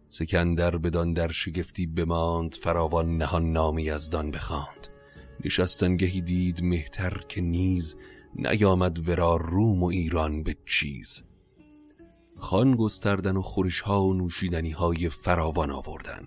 سکندر 0.09 0.77
بدان 0.77 1.13
در 1.13 1.33
شگفتی 1.33 1.87
بماند 1.87 2.55
فراوان 2.55 3.17
نهان 3.17 3.53
نامی 3.53 3.91
دان 4.13 4.31
بخواند. 4.31 4.89
نشستنگهی 5.45 6.21
دید 6.21 6.63
مهتر 6.63 7.25
که 7.29 7.41
نیز 7.41 7.97
نیامد 8.37 9.09
ورا 9.09 9.37
روم 9.37 9.83
و 9.83 9.87
ایران 9.87 10.43
به 10.43 10.57
چیز. 10.67 11.25
خان 12.37 12.77
گستردن 12.77 13.37
و 13.37 13.43
خورش 13.43 13.81
ها 13.81 14.05
و 14.05 14.15
نوشیدنی 14.15 14.71
های 14.71 15.09
فراوان 15.09 15.71
آوردن. 15.71 16.27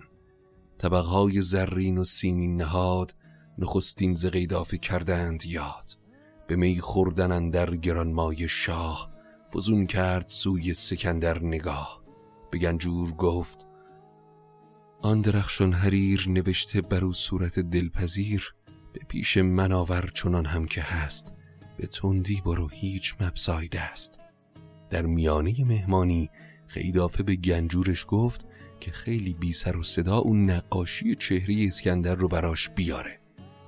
طبق 0.78 1.04
های 1.04 1.42
زرین 1.42 1.98
و 1.98 2.04
سیمین 2.04 2.56
نهاد 2.56 3.14
نخستین 3.58 4.14
ز 4.14 4.26
قیدافه 4.26 4.78
کردند 4.78 5.44
یاد. 5.46 5.90
به 6.46 6.56
می 6.56 6.80
خوردن 6.80 7.50
در 7.50 7.76
گرانمای 7.76 8.48
شاه 8.48 9.10
فزون 9.54 9.86
کرد 9.86 10.28
سوی 10.28 10.74
سکندر 10.74 11.42
نگاه. 11.42 12.02
به 12.50 12.58
گنجور 12.58 13.12
گفت 13.12 13.66
آن 15.02 15.20
درخشان 15.20 15.72
حریر 15.72 16.26
نوشته 16.28 16.80
بر 16.80 17.04
او 17.04 17.12
صورت 17.12 17.58
دلپذیر 17.58 18.54
به 18.92 19.00
پیش 19.08 19.36
من 19.36 19.72
آور 19.72 20.10
چنان 20.14 20.46
هم 20.46 20.66
که 20.66 20.80
هست. 20.80 21.35
به 21.76 21.86
تندی 21.86 22.42
برو 22.44 22.68
هیچ 22.68 23.14
مبسایده 23.20 23.80
است. 23.80 24.20
در 24.90 25.06
میانه 25.06 25.64
مهمانی 25.64 26.30
خیدافه 26.66 27.22
به 27.22 27.36
گنجورش 27.36 28.04
گفت 28.08 28.44
که 28.80 28.90
خیلی 28.90 29.34
بی 29.34 29.52
سر 29.52 29.76
و 29.76 29.82
صدا 29.82 30.18
اون 30.18 30.50
نقاشی 30.50 31.14
چهره 31.14 31.66
اسکندر 31.66 32.14
رو 32.14 32.28
براش 32.28 32.70
بیاره. 32.70 33.20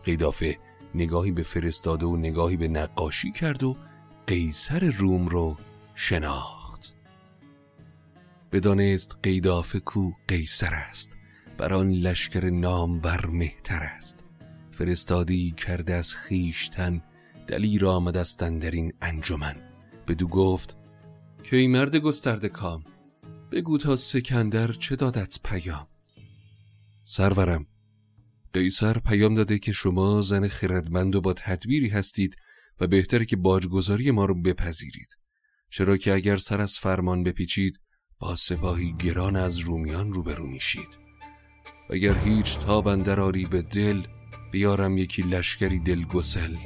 قیدافه 0.05 0.59
نگاهی 0.95 1.33
به 1.33 1.43
فرستاده 1.43 2.07
و 2.07 2.17
نگاهی 2.17 2.57
به 2.57 2.69
نقاشی 2.69 3.33
کرد 3.33 3.63
و 3.63 3.77
قیصر 4.27 4.91
روم 4.91 5.29
رو 5.29 5.57
شناخت. 5.95 6.95
بدانست 8.53 9.19
قیدافه 9.23 9.81
کو 9.81 10.13
قیصر 10.29 10.75
است. 10.75 11.17
بر 11.59 11.75
آن 11.75 11.91
لشکر 11.91 12.51
نامور 12.51 13.27
مهتر 13.27 13.83
است. 13.83 14.25
فرستادی 14.71 15.55
کرده 15.57 15.95
از 15.95 16.15
خیشتن 16.15 17.03
دلیر 17.49 17.85
در 18.39 18.71
این 18.71 18.93
انجمن. 19.01 19.57
بدو 20.09 20.29
گفت 20.29 20.77
که 21.45 21.57
ای 21.57 21.67
مرد 21.67 21.97
گسترده 21.97 22.49
کام 22.49 22.85
بگو 23.53 23.79
تا 23.79 23.97
سکندر 23.97 24.73
چه 24.73 24.97
دادت 24.97 25.39
پیام. 25.45 25.87
سرورم 27.03 27.67
قیصر 28.53 28.99
پیام 28.99 29.35
داده 29.35 29.59
که 29.59 29.73
شما 29.73 30.21
زن 30.23 30.49
خردمند 30.49 31.15
و 31.15 31.21
با 31.21 31.33
تدبیری 31.33 31.89
هستید 31.89 32.37
و 32.81 32.87
بهتر 32.87 33.25
که 33.25 33.37
باجگذاری 33.37 34.11
ما 34.11 34.25
رو 34.25 34.43
بپذیرید. 34.43 35.19
چرا 35.71 35.97
که 35.97 36.15
اگر 36.15 36.37
سر 36.37 36.61
از 36.61 36.79
فرمان 36.79 37.23
بپیچید 37.23 37.81
با 38.19 38.35
سپاهی 38.35 38.95
گران 38.99 39.37
از 39.37 39.59
رومیان 39.59 40.13
روبرو 40.13 40.47
میشید. 40.47 40.99
اگر 41.91 42.19
هیچ 42.19 42.59
تاب 42.59 42.89
آری 43.09 43.45
به 43.45 43.63
دل 43.63 44.03
بیارم 44.53 44.99
یکی 44.99 45.23
لشکری 45.23 45.79
دلگسل. 45.79 46.57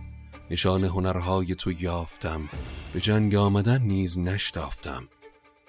نشان 0.53 0.85
هنرهای 0.85 1.55
تو 1.55 1.73
یافتم. 1.83 2.49
به 2.93 3.01
جنگ 3.01 3.35
آمدن 3.35 3.83
نیز 3.83 4.19
نشتافتم. 4.19 5.09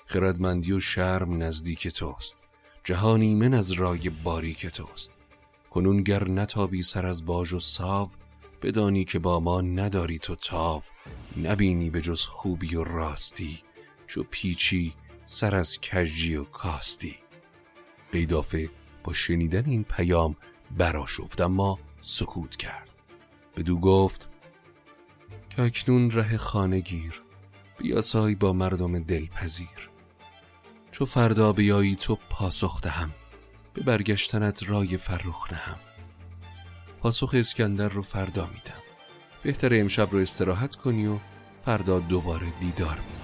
خردمندی 0.06 0.72
و 0.72 0.80
شرم 0.80 1.44
نزدیک 1.44 1.88
توست. 1.88 2.44
جهانی 2.84 3.36
من 3.36 3.54
از 3.54 3.72
رای 3.72 4.10
باریک 4.10 4.66
توست. 4.66 5.12
کنون 5.72 6.04
گر 6.04 6.28
نتابی 6.28 6.82
سر 6.82 7.06
از 7.06 7.25
باج 7.25 7.54
و 7.54 7.60
ساو 7.60 8.10
بدانی 8.62 9.06
که 9.06 9.20
با 9.20 9.40
ما 9.40 9.62
نداری 9.62 10.20
تو 10.20 10.36
تاو. 10.36 10.82
نبینی 11.44 11.90
به 11.90 12.02
جز 12.02 12.22
خوبی 12.22 12.75
و 12.75 12.84
راستی 12.84 13.60
چو 14.08 14.24
پیچی 14.32 14.94
سر 15.25 15.56
از 15.56 15.80
کجی 15.82 16.36
و 16.36 16.44
کاستی. 16.44 17.16
قیدافه 18.12 18.70
با 19.04 19.13
شنیدن 19.13 19.66
این 19.66 19.84
پیام 19.84 20.36
براشفت 20.78 21.42
اما 21.42 21.80
سکوت 22.00 22.56
کرد. 22.56 22.89
بدو 23.58 23.80
گفت 23.80 24.33
که 25.56 25.62
اکنون 25.62 26.12
ره 26.12 26.38
خانه 26.38 26.80
گیر. 26.80 27.22
بیاسای 27.78 28.36
با 28.36 28.54
مردم 28.54 29.00
دلپذیر. 29.00 29.89
چو 30.92 31.06
فردا 31.06 31.54
بیایی 31.54 31.96
تو 31.96 32.18
پاسخ 32.30 32.82
دهم. 32.82 33.12
به 33.74 33.82
برگشتنت 33.82 34.63
رای 34.70 34.98
فرخ 34.98 35.54
نهم. 35.54 35.80
پاسخ 37.02 37.32
اسکندر 37.34 37.89
رو 37.89 38.02
فردا 38.02 38.46
میدم. 38.48 38.82
بهتر 39.44 39.80
امشب 39.80 40.12
رو 40.12 40.20
استراحت 40.20 40.76
کنی 40.76 41.08
و 41.08 41.18
فردا 41.66 42.00
دوباره 42.00 42.48
دیدار 42.60 42.98
می 42.98 43.23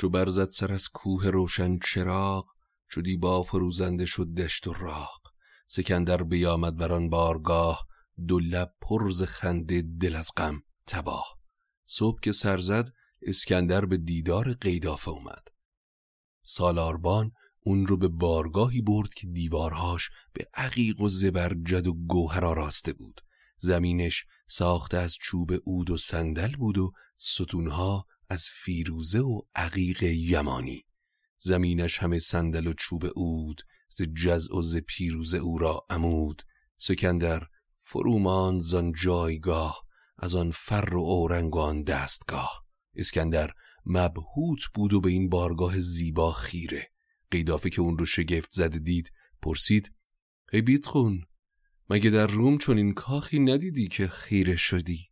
چو 0.00 0.08
برزد 0.08 0.48
سر 0.48 0.72
از 0.72 0.88
کوه 0.88 1.26
روشن 1.26 1.78
چراغ 1.78 2.48
چو 2.88 3.02
با 3.20 3.42
فروزنده 3.42 4.06
شد 4.06 4.34
دشت 4.34 4.66
و 4.66 4.72
راغ. 4.72 5.20
سکندر 5.68 6.22
بیامد 6.22 6.76
بر 6.76 6.92
آن 6.92 7.10
بارگاه 7.10 7.86
دو 8.26 8.38
لب 8.38 8.74
پرز 8.80 9.22
خنده 9.22 9.82
دل 10.00 10.16
از 10.16 10.30
غم 10.36 10.62
تباه. 10.86 11.38
صبح 11.86 12.20
که 12.20 12.32
سر 12.32 12.58
زد 12.58 12.88
اسکندر 13.22 13.84
به 13.84 13.96
دیدار 13.96 14.52
قیدافه 14.52 15.10
اومد. 15.10 15.48
سالاربان 16.42 17.32
اون 17.60 17.86
رو 17.86 17.96
به 17.96 18.08
بارگاهی 18.08 18.82
برد 18.82 19.14
که 19.14 19.26
دیوارهاش 19.26 20.10
به 20.32 20.48
عقیق 20.54 21.00
و 21.00 21.08
زبرجد 21.08 21.86
و 21.86 21.94
گوهر 21.94 22.44
آراسته 22.44 22.92
بود. 22.92 23.20
زمینش 23.56 24.24
ساخته 24.46 24.96
از 24.96 25.14
چوب 25.20 25.52
عود 25.66 25.90
و 25.90 25.96
صندل 25.96 26.56
بود 26.56 26.78
و 26.78 26.92
ستونها 27.16 28.06
از 28.30 28.48
فیروزه 28.50 29.20
و 29.20 29.40
عقیق 29.54 30.02
یمانی. 30.02 30.84
زمینش 31.38 31.98
همه 31.98 32.18
صندل 32.18 32.66
و 32.66 32.72
چوب 32.72 33.04
اود 33.14 33.62
ز 33.88 34.02
جز 34.02 34.50
و 34.50 34.62
ز 34.62 34.76
پیروزه 34.76 35.38
او 35.38 35.58
را 35.58 35.86
عمود. 35.90 36.42
سکندر 36.78 37.42
فرومان 37.84 38.58
زان 38.58 38.92
جایگاه 38.92 39.84
از 40.18 40.34
آن 40.34 40.50
فر 40.50 40.94
و 40.94 41.00
اورنگ 41.00 41.84
دستگاه. 41.84 42.64
اسکندر 42.94 43.50
مبهوت 43.86 44.60
بود 44.74 44.92
و 44.92 45.00
به 45.00 45.10
این 45.10 45.28
بارگاه 45.28 45.80
زیبا 45.80 46.32
خیره. 46.32 46.90
قیدافه 47.30 47.70
که 47.70 47.80
اون 47.80 47.98
رو 47.98 48.06
شگفت 48.06 48.50
زده 48.52 48.78
دید 48.78 49.12
پرسید 49.42 49.92
ای 50.52 50.60
بیتخون 50.60 51.24
مگه 51.90 52.10
در 52.10 52.26
روم 52.26 52.58
چون 52.58 52.76
این 52.76 52.94
کاخی 52.94 53.38
ندیدی 53.38 53.88
که 53.88 54.08
خیره 54.08 54.56
شدی؟ 54.56 55.10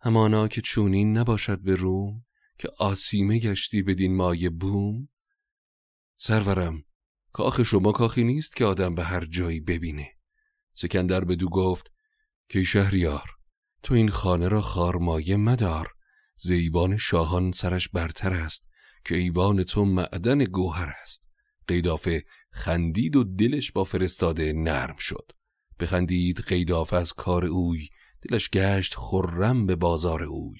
همانا 0.00 0.48
که 0.48 0.60
چونین 0.60 1.16
نباشد 1.16 1.60
به 1.60 1.74
روم. 1.74 2.24
که 2.58 2.68
آسیمه 2.78 3.38
گشتی 3.38 3.82
بدین 3.82 4.16
مایه 4.16 4.50
بوم؟ 4.50 5.08
سرورم 6.16 6.84
کاخ 7.32 7.62
شما 7.62 7.92
کاخی 7.92 8.24
نیست 8.24 8.56
که 8.56 8.64
آدم 8.64 8.94
به 8.94 9.04
هر 9.04 9.24
جایی 9.24 9.60
ببینه. 9.60 10.08
سکندر 10.74 11.24
به 11.24 11.36
دو 11.36 11.48
گفت 11.48 11.92
که 12.48 12.64
شهریار 12.64 13.30
تو 13.82 13.94
این 13.94 14.08
خانه 14.08 14.48
را 14.48 14.60
خارمایه 14.60 15.36
مدار. 15.36 15.94
زیبان 16.36 16.96
شاهان 16.96 17.52
سرش 17.52 17.88
برتر 17.88 18.32
است 18.32 18.68
که 19.04 19.16
ایوان 19.16 19.62
تو 19.62 19.84
معدن 19.84 20.38
گوهر 20.38 20.94
است. 21.02 21.28
قیدافه 21.66 22.24
خندید 22.50 23.16
و 23.16 23.24
دلش 23.24 23.72
با 23.72 23.84
فرستاده 23.84 24.52
نرم 24.52 24.96
شد. 24.96 25.32
بخندید 25.80 26.40
قیدافه 26.40 26.96
از 26.96 27.12
کار 27.12 27.44
اوی 27.44 27.88
دلش 28.22 28.50
گشت 28.50 28.94
خرم 28.94 29.66
به 29.66 29.76
بازار 29.76 30.22
اوی. 30.22 30.58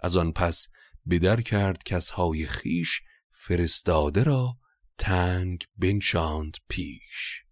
از 0.00 0.16
آن 0.16 0.32
پس 0.32 0.68
بدر 1.10 1.40
کرد 1.40 1.84
کسهای 1.84 2.46
خیش 2.46 3.00
فرستاده 3.30 4.22
را 4.22 4.56
تنگ 4.98 5.64
بنشاند 5.76 6.56
پیش. 6.68 7.44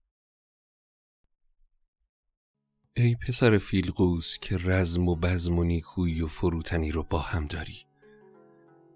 ای 2.97 3.17
پسر 3.27 3.59
فیلقوس 3.59 4.39
که 4.39 4.59
رزم 4.65 5.09
و 5.09 5.17
بزم 5.17 5.59
و 5.59 5.65
نیکویی 5.65 6.21
و 6.21 6.27
فروتنی 6.27 6.93
رو 6.93 7.03
با 7.03 7.19
هم 7.19 7.47
داری 7.47 7.85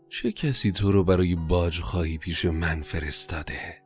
چه 0.08 0.32
کسی 0.32 0.72
تو 0.72 0.92
رو 0.92 1.04
برای 1.04 1.34
باج 1.34 1.80
خواهی 1.80 2.18
پیش 2.18 2.44
من 2.44 2.82
فرستاده؟ 2.82 3.82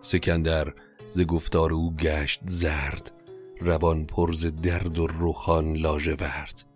سکندر 0.00 0.74
ز 1.08 1.20
گفتار 1.20 1.72
او 1.72 1.96
گشت 1.96 2.40
زرد 2.46 3.12
روان 3.60 4.06
پرز 4.06 4.46
درد 4.46 4.98
و 4.98 5.06
لاژه 5.76 6.14
ورد. 6.14 6.71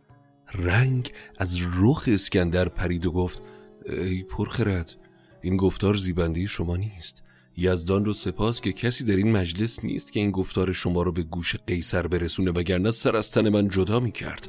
رنگ 0.54 1.12
از 1.38 1.58
رخ 1.80 2.08
اسکندر 2.12 2.68
پرید 2.68 3.06
و 3.06 3.12
گفت 3.12 3.42
ای 3.86 4.22
پرخرد 4.22 4.96
این 5.42 5.56
گفتار 5.56 5.94
زیبنده 5.94 6.46
شما 6.46 6.76
نیست. 6.76 7.22
یزدان 7.56 8.04
رو 8.04 8.12
سپاس 8.12 8.60
که 8.60 8.72
کسی 8.72 9.04
در 9.04 9.16
این 9.16 9.32
مجلس 9.32 9.84
نیست 9.84 10.12
که 10.12 10.20
این 10.20 10.30
گفتار 10.30 10.72
شما 10.72 11.02
رو 11.02 11.12
به 11.12 11.22
گوش 11.22 11.56
قیصر 11.56 12.06
برسونه 12.06 12.50
وگرنه 12.50 12.90
سر 12.90 13.16
از 13.16 13.32
تن 13.32 13.48
من 13.48 13.68
جدا 13.68 14.00
می 14.00 14.12
کرد 14.12 14.48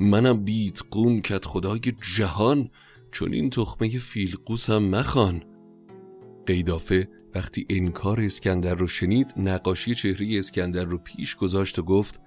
منم 0.00 0.44
بیت 0.44 0.80
قون 0.90 1.20
کت 1.20 1.44
خدای 1.44 1.80
جهان 2.16 2.70
چون 3.12 3.34
این 3.34 3.50
تخمه 3.50 3.98
فیلقوسم 3.98 4.78
مخان 4.78 5.42
قیدافه 6.46 7.08
وقتی 7.34 7.66
انکار 7.70 8.20
اسکندر 8.20 8.74
رو 8.74 8.86
شنید 8.86 9.34
نقاشی 9.36 9.94
چهره 9.94 10.38
اسکندر 10.38 10.84
رو 10.84 10.98
پیش 10.98 11.36
گذاشت 11.36 11.78
و 11.78 11.82
گفت 11.82 12.20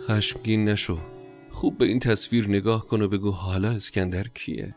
خشمگین 0.00 0.64
نشو. 0.64 1.17
خوب 1.50 1.78
به 1.78 1.84
این 1.84 1.98
تصویر 1.98 2.48
نگاه 2.48 2.86
کن 2.86 3.02
و 3.02 3.08
بگو 3.08 3.30
حالا 3.30 3.70
اسکندر 3.70 4.28
کیه؟ 4.28 4.76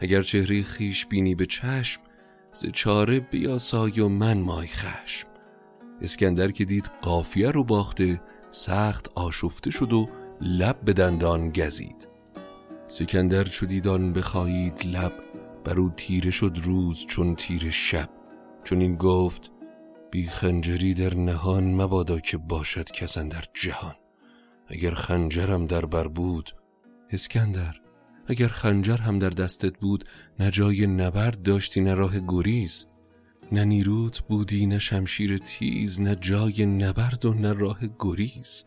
اگر 0.00 0.22
چهره 0.22 0.62
خیش 0.62 1.06
بینی 1.06 1.34
به 1.34 1.46
چشم 1.46 2.00
ز 2.52 2.66
چاره 2.72 3.20
بیاسای 3.20 4.00
و 4.00 4.08
من 4.08 4.38
مای 4.38 4.66
خشم. 4.66 5.28
اسکندر 6.02 6.50
که 6.50 6.64
دید 6.64 6.90
قافیه 7.02 7.50
رو 7.50 7.64
باخته 7.64 8.20
سخت 8.50 9.10
آشفته 9.14 9.70
شد 9.70 9.92
و 9.92 10.08
لب 10.40 10.80
به 10.80 10.92
دندان 10.92 11.50
گزید. 11.50 12.08
سکندر 12.86 13.44
چو 13.44 13.66
دیدان 13.66 14.12
بخواهید 14.12 14.86
لب 14.86 15.12
بر 15.64 15.80
او 15.80 15.90
تیره 15.96 16.30
شد 16.30 16.58
روز 16.62 17.06
چون 17.06 17.34
تیر 17.34 17.70
شب. 17.70 18.08
چون 18.64 18.80
این 18.80 18.96
گفت 18.96 19.52
بی 20.10 20.26
خنجری 20.26 20.94
در 20.94 21.14
نهان 21.14 21.74
مبادا 21.74 22.20
که 22.20 22.36
باشد 22.36 22.90
کسان 22.90 23.28
در 23.28 23.44
جهان. 23.54 23.94
اگر 24.68 24.94
خنجرم 24.94 25.66
در 25.66 25.86
بر 25.86 26.08
بود 26.08 26.50
اسکندر 27.10 27.74
اگر 28.26 28.48
خنجر 28.48 28.96
هم 28.96 29.18
در 29.18 29.30
دستت 29.30 29.78
بود 29.78 30.04
نه 30.40 30.50
جای 30.50 30.86
نبرد 30.86 31.42
داشتی 31.42 31.80
نه 31.80 31.94
راه 31.94 32.20
گریز 32.28 32.86
نه 33.52 33.64
نیروت 33.64 34.20
بودی 34.20 34.66
نه 34.66 34.78
شمشیر 34.78 35.38
تیز 35.38 36.00
نه 36.00 36.16
جای 36.16 36.66
نبرد 36.66 37.24
و 37.24 37.34
نه 37.34 37.52
راه 37.52 37.78
گریز. 37.98 38.64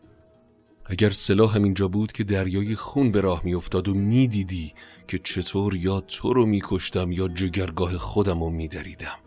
اگر 0.84 1.10
سلاح 1.10 1.54
همینجا 1.54 1.88
بود 1.88 2.12
که 2.12 2.24
دریای 2.24 2.74
خون 2.74 3.10
به 3.10 3.20
راه 3.20 3.42
میافتاد 3.44 3.88
و 3.88 3.94
می‌دیدی 3.94 4.72
که 5.08 5.18
چطور 5.18 5.74
یا 5.74 6.00
تو 6.00 6.32
رو 6.32 6.46
میکشتم 6.46 7.12
یا 7.12 7.28
جگرگاه 7.28 7.98
خودم 7.98 8.42
رو 8.42 8.50
میدریدم. 8.50 9.18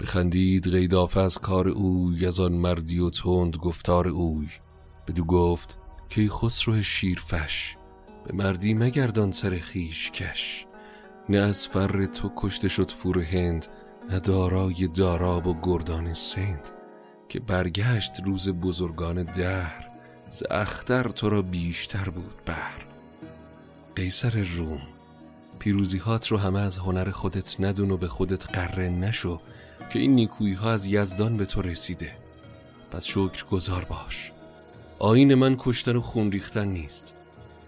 بخندید 0.00 0.68
غیدافه 0.68 1.20
از 1.20 1.38
کار 1.38 1.68
اوی 1.68 2.26
از 2.26 2.40
آن 2.40 2.52
مردی 2.52 2.98
و 2.98 3.10
تند 3.10 3.56
گفتار 3.56 4.08
اوی. 4.08 4.48
بدو 5.08 5.24
گفت 5.24 5.78
که 6.08 6.28
خسرو 6.28 6.82
شیرفش 6.82 7.76
به 8.24 8.34
مردی 8.34 8.74
مگردان 8.74 9.30
سر 9.30 9.50
خیش 9.50 10.10
کش. 10.10 10.66
نه 11.28 11.38
از 11.38 11.68
فر 11.68 12.06
تو 12.06 12.32
کشته 12.36 12.68
شد 12.68 12.90
فور 12.90 13.18
هند 13.18 13.66
نه 14.10 14.20
دارای 14.20 14.88
داراب 14.88 15.46
و 15.46 15.56
گردان 15.62 16.14
سند. 16.14 16.70
که 17.28 17.40
برگشت 17.40 18.12
روز 18.24 18.48
بزرگان 18.48 19.22
دهر 19.22 19.90
ز 20.28 20.42
اختر 20.50 21.08
تو 21.08 21.28
را 21.28 21.42
بیشتر 21.42 22.08
بود 22.08 22.44
بر 22.46 22.86
قیصر 23.96 24.46
روم 24.56 24.80
پیروزی 25.58 25.98
هات 25.98 26.26
رو 26.26 26.38
همه 26.38 26.60
از 26.60 26.78
هنر 26.78 27.10
خودت 27.10 27.56
ندون 27.60 27.90
و 27.90 27.96
به 27.96 28.08
خودت 28.08 28.46
قره 28.46 28.88
نشو 28.88 29.40
که 29.90 29.98
این 29.98 30.14
نیکویی 30.14 30.54
ها 30.54 30.72
از 30.72 30.86
یزدان 30.86 31.36
به 31.36 31.44
تو 31.44 31.62
رسیده. 31.62 32.16
پس 32.90 33.04
شکر 33.04 33.46
گذار 33.50 33.84
باش. 33.84 34.32
آین 35.04 35.34
من 35.34 35.56
کشتن 35.58 35.96
و 35.96 36.00
خون 36.00 36.32
ریختن 36.32 36.68
نیست 36.68 37.14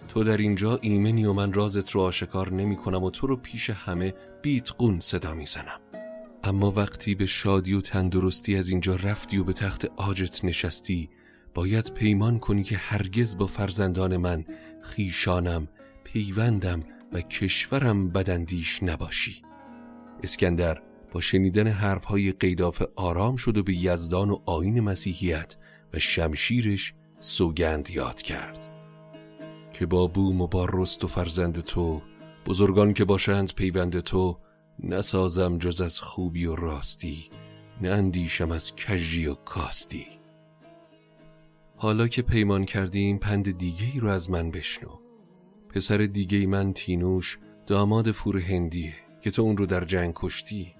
تو 0.08 0.24
در 0.24 0.36
اینجا 0.36 0.78
ایمنی 0.82 1.24
و 1.24 1.32
من 1.32 1.52
رازت 1.52 1.90
رو 1.90 2.00
آشکار 2.00 2.52
نمی 2.52 2.76
کنم 2.76 3.02
و 3.02 3.10
تو 3.10 3.26
رو 3.26 3.36
پیش 3.36 3.70
همه 3.70 4.14
بیت 4.42 4.72
قون 4.72 5.00
صدا 5.00 5.34
می 5.34 5.46
زنم. 5.46 5.80
اما 6.44 6.70
وقتی 6.70 7.14
به 7.14 7.26
شادی 7.26 7.74
و 7.74 7.80
تندرستی 7.80 8.56
از 8.56 8.68
اینجا 8.68 8.96
رفتی 8.96 9.38
و 9.38 9.44
به 9.44 9.52
تخت 9.52 9.84
آجت 9.96 10.44
نشستی 10.44 11.10
باید 11.54 11.94
پیمان 11.94 12.38
کنی 12.38 12.62
که 12.62 12.76
هرگز 12.76 13.38
با 13.38 13.46
فرزندان 13.46 14.16
من 14.16 14.44
خیشانم 14.82 15.68
پیوندم 16.04 16.82
و 17.12 17.20
کشورم 17.20 18.08
بدندیش 18.08 18.82
نباشی 18.82 19.42
اسکندر 20.22 20.82
با 21.12 21.20
شنیدن 21.20 21.66
حرفهای 21.66 22.32
قیدافه 22.32 22.86
آرام 22.96 23.36
شد 23.36 23.56
و 23.56 23.62
به 23.62 23.74
یزدان 23.74 24.30
و 24.30 24.38
آین 24.46 24.80
مسیحیت 24.80 25.56
و 25.94 25.98
شمشیرش 25.98 26.94
سوگند 27.18 27.90
یاد 27.90 28.22
کرد. 28.22 28.68
که 29.72 29.86
با 29.86 30.06
بوم 30.06 30.40
و 30.40 30.46
با 30.46 30.66
رست 30.72 31.04
و 31.04 31.06
فرزند 31.06 31.60
تو 31.60 32.02
بزرگان 32.46 32.92
که 32.92 33.04
باشند 33.04 33.54
پیوند 33.54 34.00
تو 34.00 34.38
نسازم 34.82 35.58
جز 35.58 35.80
از 35.80 36.00
خوبی 36.00 36.46
و 36.46 36.56
راستی 36.56 37.30
نه 37.80 37.88
اندیشم 37.88 38.50
از 38.50 38.72
کجی 38.76 39.26
و 39.26 39.34
کاستی. 39.34 40.06
حالا 41.76 42.08
که 42.08 42.22
پیمان 42.22 42.64
کردیم 42.64 43.18
پند 43.18 43.58
دیگه 43.58 43.84
ای 43.94 44.00
رو 44.00 44.08
از 44.08 44.30
من 44.30 44.50
بشنو. 44.50 44.90
پسر 45.68 45.96
دیگه 45.98 46.46
من 46.46 46.72
تینوش 46.72 47.38
داماد 47.66 48.12
فور 48.12 48.38
هندیه 48.38 48.94
که 49.20 49.30
تو 49.30 49.42
اون 49.42 49.56
رو 49.56 49.66
در 49.66 49.84
جنگ 49.84 50.12
کشتی. 50.16 50.74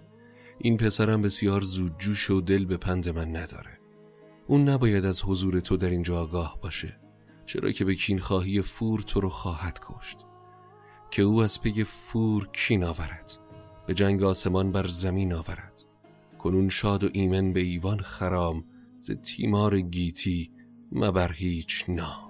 این 0.61 0.77
پسرم 0.77 1.23
بسیار 1.23 1.61
زودجوش 1.61 2.31
و 2.31 2.41
دل 2.41 2.65
به 2.65 2.77
پند 2.77 3.09
من 3.09 3.37
نداره. 3.37 3.76
اون 4.47 4.69
نباید 4.69 5.05
از 5.05 5.23
حضور 5.25 5.61
تو 5.61 5.77
در 5.77 5.91
اینجا 5.91 6.21
آگاه 6.21 6.59
باشه 6.63 7.01
چرا 7.47 7.73
که 7.73 7.85
به 7.85 7.95
کین 7.95 8.19
خواهی 8.19 8.63
فور 8.63 9.01
تو 9.01 9.21
رو 9.21 9.29
خواهد 9.29 9.81
کشت. 9.83 10.19
که 11.11 11.23
او 11.23 11.43
از 11.43 11.63
پی 11.63 11.85
فور 11.85 12.49
کین 12.53 12.85
آورد 12.85 13.39
به 13.87 13.95
جنگ 13.95 14.23
آسمان 14.23 14.73
بر 14.73 14.87
زمین 14.87 15.33
آورد. 15.33 15.83
کنون 16.39 16.69
شاد 16.69 17.05
و 17.05 17.09
ایمن 17.13 17.53
به 17.53 17.61
ایوان 17.61 18.01
خرام 18.01 18.65
ز 18.99 19.11
تیمار 19.11 19.81
گیتی 19.81 20.53
مبر 20.93 21.33
هیچ 21.33 21.85
نام. 21.89 22.26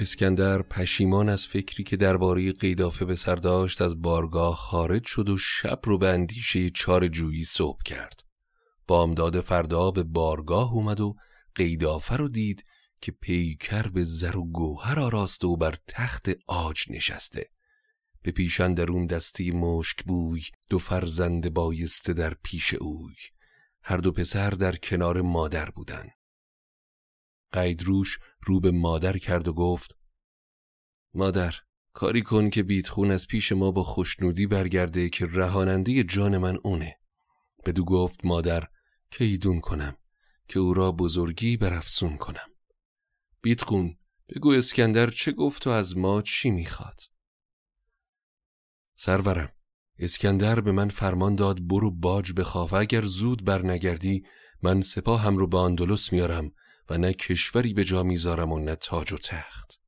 اسکندر 0.00 0.62
پشیمان 0.62 1.28
از 1.28 1.46
فکری 1.46 1.84
که 1.84 1.96
درباره 1.96 2.52
قیدافه 2.52 3.04
به 3.04 3.16
سر 3.16 3.34
داشت 3.34 3.82
از 3.82 4.02
بارگاه 4.02 4.56
خارج 4.56 5.04
شد 5.04 5.28
و 5.28 5.36
شب 5.36 5.80
رو 5.84 5.98
به 5.98 6.08
اندیشه 6.08 6.70
چار 6.70 7.08
جویی 7.08 7.44
صبح 7.44 7.82
کرد. 7.84 8.24
بامداد 8.86 9.40
فردا 9.40 9.90
به 9.90 10.02
بارگاه 10.02 10.72
اومد 10.72 11.00
و 11.00 11.16
قیدافه 11.54 12.16
رو 12.16 12.28
دید 12.28 12.64
که 13.00 13.12
پیکر 13.12 13.82
به 13.82 14.02
زر 14.02 14.36
و 14.36 14.44
گوهر 14.44 15.00
آراسته 15.00 15.46
و 15.46 15.56
بر 15.56 15.74
تخت 15.88 16.28
آج 16.46 16.84
نشسته. 16.90 17.50
به 18.22 18.30
پیشان 18.30 18.74
درون 18.74 19.06
دستی 19.06 19.50
مشک 19.50 20.04
بوی 20.04 20.42
دو 20.70 20.78
فرزند 20.78 21.54
بایسته 21.54 22.12
در 22.12 22.34
پیش 22.42 22.74
اوی 22.74 23.14
هر 23.82 23.96
دو 23.96 24.12
پسر 24.12 24.50
در 24.50 24.76
کنار 24.76 25.20
مادر 25.20 25.70
بودن 25.70 26.08
قیدروش 27.52 28.18
رو 28.42 28.60
به 28.60 28.70
مادر 28.70 29.18
کرد 29.18 29.48
و 29.48 29.52
گفت 29.52 29.96
مادر 31.14 31.54
کاری 31.92 32.22
کن 32.22 32.50
که 32.50 32.62
بیتخون 32.62 33.10
از 33.10 33.26
پیش 33.26 33.52
ما 33.52 33.70
با 33.70 33.82
خوشنودی 33.82 34.46
برگرده 34.46 35.08
که 35.08 35.26
رهاننده 35.26 36.04
جان 36.04 36.38
من 36.38 36.58
اونه. 36.62 36.98
بدو 37.66 37.84
گفت 37.84 38.24
مادر 38.24 38.68
که 39.10 39.24
ایدون 39.24 39.60
کنم 39.60 39.96
که 40.48 40.58
او 40.58 40.74
را 40.74 40.92
بزرگی 40.92 41.56
برافزون 41.56 42.16
کنم. 42.16 42.48
بیتخون 43.42 43.98
بگو 44.28 44.50
اسکندر 44.50 45.10
چه 45.10 45.32
گفت 45.32 45.66
و 45.66 45.70
از 45.70 45.96
ما 45.96 46.22
چی 46.22 46.50
می‌خواد؟ 46.50 47.00
سرورم 48.94 49.52
اسکندر 49.98 50.60
به 50.60 50.72
من 50.72 50.88
فرمان 50.88 51.34
داد 51.34 51.66
برو 51.66 51.90
باج 51.90 52.32
بخواه 52.32 52.70
و 52.70 52.74
اگر 52.74 53.04
زود 53.04 53.44
برنگردی 53.44 54.24
من 54.62 54.80
سپاهم 54.80 55.36
رو 55.36 55.46
به 55.46 55.58
اندلس 55.58 56.12
میارم 56.12 56.52
و 56.90 56.98
نه 56.98 57.12
کشوری 57.12 57.74
به 57.74 57.84
جا 57.84 58.02
می‌ذارم 58.02 58.52
و 58.52 58.58
نه 58.58 58.76
تاج 58.76 59.12
و 59.12 59.16
تخت. 59.16 59.80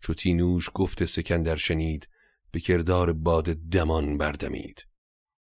چو 0.00 0.14
تینوش 0.14 0.70
گفت 0.74 1.04
سکندر 1.04 1.56
شنید 1.56 2.08
به 2.50 2.60
کردار 2.60 3.12
باد 3.12 3.44
دمان 3.54 4.18
بردمید. 4.18 4.86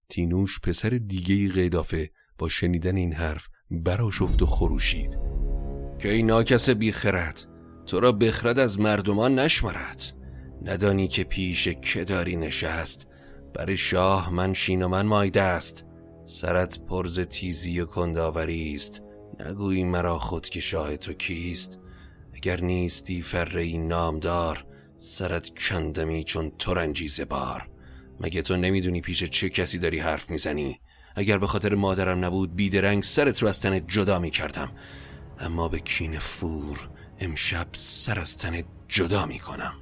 تینوش 0.10 0.60
پسر 0.60 0.89
دیگه 0.89 1.54
قیدافه 1.54 2.12
با 2.38 2.50
شنیدن 2.50 2.96
این 2.96 3.13
حرف 3.13 3.48
براشفت 3.72 4.41
و 4.41 4.46
خروشید. 4.46 5.19
که 6.00 6.12
ای 6.12 6.24
ناکس 6.24 6.69
بیخرد 6.69 7.46
تو 7.86 8.00
را 8.00 8.12
بخرد 8.12 8.60
از 8.60 8.80
مردمان 8.80 9.39
نشمرد. 9.39 10.13
ندانی 10.62 11.08
که 11.08 11.24
پیش 11.24 11.67
که 11.67 12.04
داری 12.04 12.36
نشست 12.36 13.08
بر 13.54 13.76
شاه 13.76 14.34
من 14.34 14.54
شین 14.54 14.84
و 14.84 14.88
من 14.88 15.06
مایده 15.06 15.41
است 15.41 15.86
سرت 16.26 16.80
پرز 16.80 17.19
تیزی 17.19 17.80
و 17.80 17.86
کنداوری 17.86 18.76
است. 18.76 19.02
نگویی 19.45 19.84
مرا 19.84 20.19
خود 20.19 20.49
که 20.49 20.60
شاه 20.60 20.97
تو 20.97 21.13
کیست. 21.13 21.79
اگر 22.34 22.62
نیستی 22.62 23.21
فره 23.21 23.77
نامدار 23.77 24.65
سرت 24.97 25.60
کندمی 25.60 26.23
چون 26.23 26.51
ترنجی 26.60 27.25
بار 27.25 27.69
مگه 28.19 28.41
تو 28.41 28.58
نمی‌دونی 28.58 29.01
پیش 29.01 29.23
چه 29.23 29.49
کسی 29.49 29.79
داری 29.79 29.99
حرف 29.99 30.29
می‌زنی؟ 30.29 30.79
اگر 31.15 31.38
به 31.38 31.47
خاطر 31.47 31.75
مادرم 31.75 32.25
نبود 32.25 32.56
بیدرنگ 32.56 33.03
سرت 33.03 33.41
رو 33.41 33.47
از 33.47 33.62
تنت 33.62 33.88
جدا 33.88 34.19
می‌کردم. 34.19 34.71
اما 35.39 35.67
به 35.67 35.79
کین 35.79 36.19
فور 36.19 36.89
امشب 37.19 37.67
سر 37.71 38.19
از 38.19 38.38
تنت 38.38 38.65
جدا 38.88 39.25
می‌کنم. 39.25 39.73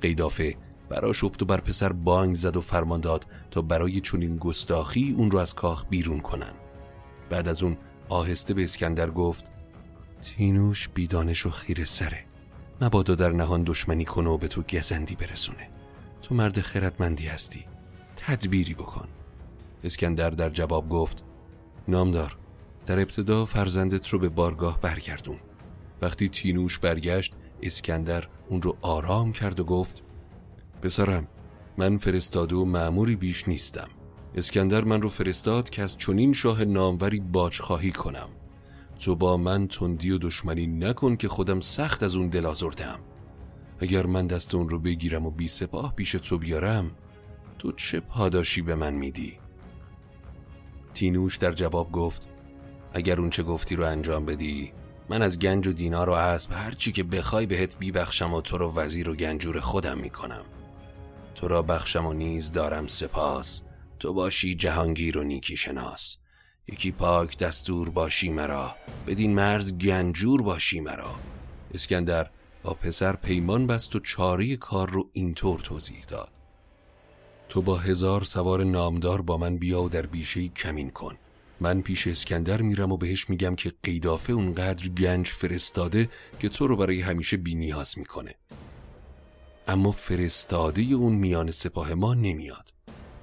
قیدافه 0.00 0.56
براشفت 0.88 1.42
و 1.42 1.44
بر 1.44 1.60
پسر 1.60 1.92
بانگ 1.92 2.34
زد 2.34 2.56
و 2.56 2.60
فرمان 2.60 3.00
داد 3.00 3.26
تا 3.50 3.62
برای 3.62 4.00
چنین 4.00 4.36
گستاخی 4.36 5.14
اون 5.16 5.30
رو 5.30 5.38
از 5.38 5.54
کاخ 5.54 5.86
بیرون 5.86 6.20
کنن. 6.20 6.52
بعد 7.30 7.48
از 7.48 7.62
اون 7.62 7.76
آهسته 8.08 8.54
به 8.54 8.64
اسکندر 8.64 9.10
گفت 9.10 9.44
تینوش 10.22 10.88
بیدانش 10.88 11.46
و 11.46 11.50
خیر 11.50 11.84
سره. 11.84 12.24
مبادا 12.80 13.14
در 13.14 13.30
نهان 13.30 13.62
دشمنی 13.62 14.04
کنه 14.04 14.30
و 14.30 14.38
به 14.38 14.48
تو 14.48 14.62
گزندی 14.62 15.16
برسونه. 15.16 15.68
تو 16.22 16.34
مرد 16.34 16.60
خردمندی 16.60 17.26
هستی. 17.26 17.64
تدبیری 18.16 18.74
بکن. 18.74 19.08
اسکندر 19.84 20.30
در 20.30 20.50
جواب 20.50 20.88
گفت 20.88 21.24
نامدار 21.88 22.36
در 22.86 22.98
ابتدا 22.98 23.44
فرزندت 23.44 24.08
رو 24.08 24.18
به 24.18 24.28
بارگاه 24.28 24.80
برگردون. 24.80 25.38
وقتی 26.02 26.28
تینوش 26.28 26.78
برگشت 26.78 27.34
اسکندر 27.62 28.28
اون 28.48 28.62
رو 28.62 28.76
آرام 28.80 29.32
کرد 29.32 29.60
و 29.60 29.64
گفت 29.64 30.02
پسرم 30.82 31.28
من 31.78 31.98
فرستاده 31.98 32.56
و 32.56 32.64
معموری 32.64 33.16
بیش 33.16 33.48
نیستم. 33.48 33.88
اسکندر 34.34 34.84
من 34.84 35.02
رو 35.02 35.08
فرستاد 35.08 35.70
که 35.70 35.82
از 35.82 35.98
چنین 35.98 36.32
شاه 36.32 36.64
ناموری 36.64 37.20
باج 37.20 37.60
خواهی 37.60 37.92
کنم. 37.92 38.28
تو 38.98 39.16
با 39.16 39.36
من 39.36 39.68
تندی 39.68 40.10
و 40.10 40.18
دشمنی 40.18 40.66
نکن 40.66 41.16
که 41.16 41.28
خودم 41.28 41.60
سخت 41.60 42.02
از 42.02 42.16
اون 42.16 42.28
دل 42.28 42.46
آزردم. 42.46 42.98
اگر 43.78 44.06
من 44.06 44.26
دست 44.26 44.54
اون 44.54 44.68
رو 44.68 44.78
بگیرم 44.78 45.26
و 45.26 45.30
بی 45.30 45.48
سپاه 45.48 45.94
پیش 45.94 46.12
تو 46.12 46.38
بیارم 46.38 46.90
تو 47.58 47.72
چه 47.72 48.00
پاداشی 48.00 48.62
به 48.62 48.74
من 48.74 48.94
میدی؟ 48.94 49.38
تینوش 50.94 51.36
در 51.36 51.52
جواب 51.52 51.92
گفت 51.92 52.28
اگر 52.92 53.20
اون 53.20 53.30
چه 53.30 53.42
گفتی 53.42 53.76
رو 53.76 53.84
انجام 53.84 54.26
بدی 54.26 54.72
من 55.08 55.22
از 55.22 55.38
گنج 55.38 55.66
و 55.66 55.72
دینار 55.72 56.08
و 56.08 56.12
اسب 56.12 56.52
هر 56.52 56.72
چی 56.72 56.92
که 56.92 57.02
بخوای 57.02 57.46
بهت 57.46 57.78
بیبخشم 57.78 58.34
و 58.34 58.40
تو 58.40 58.58
رو 58.58 58.74
وزیر 58.74 59.10
و 59.10 59.14
گنجور 59.14 59.60
خودم 59.60 59.98
می‌کنم. 59.98 60.44
تو 61.34 61.48
را 61.48 61.62
بخشم 61.62 62.06
و 62.06 62.12
نیز 62.12 62.52
دارم 62.52 62.86
سپاس. 62.86 63.62
تو 63.98 64.12
باشی 64.12 64.54
جهانگیر 64.54 65.18
و 65.18 65.22
نیکی 65.22 65.56
شناس. 65.56 66.16
یکی 66.68 66.92
پاک 66.92 67.38
دستور 67.38 67.90
باشی 67.90 68.28
مرا. 68.28 68.76
بدین 69.06 69.34
مرز 69.34 69.78
گنجور 69.78 70.42
باشی 70.42 70.80
مرا. 70.80 71.14
اسکندر 71.74 72.30
با 72.62 72.74
پسر 72.74 73.16
پیمان 73.16 73.66
بست 73.66 73.96
و 73.96 74.00
چاری 74.00 74.56
کار 74.56 74.90
رو 74.90 75.10
اینطور 75.12 75.60
توضیح 75.60 76.04
داد. 76.08 76.30
تو 77.48 77.62
با 77.62 77.76
هزار 77.76 78.24
سوار 78.24 78.64
نامدار 78.64 79.22
با 79.22 79.36
من 79.36 79.56
بیا 79.56 79.82
و 79.82 79.88
در 79.88 80.06
بیشه 80.06 80.48
کمین 80.48 80.90
کن. 80.90 81.16
من 81.60 81.82
پیش 81.82 82.06
اسکندر 82.06 82.62
میرم 82.62 82.92
و 82.92 82.96
بهش 82.96 83.30
میگم 83.30 83.56
که 83.56 83.72
قیدافه 83.82 84.32
اونقدر 84.32 84.88
گنج 84.88 85.26
فرستاده 85.26 86.08
که 86.40 86.48
تو 86.48 86.66
رو 86.66 86.76
برای 86.76 87.00
همیشه 87.00 87.36
بی 87.36 87.54
نیاز 87.54 87.98
می‌کنه. 87.98 88.34
اما 89.68 89.92
فرستاده 89.92 90.82
اون 90.82 91.14
میان 91.14 91.50
سپاه 91.50 91.94
ما 91.94 92.14
نمیاد. 92.14 92.72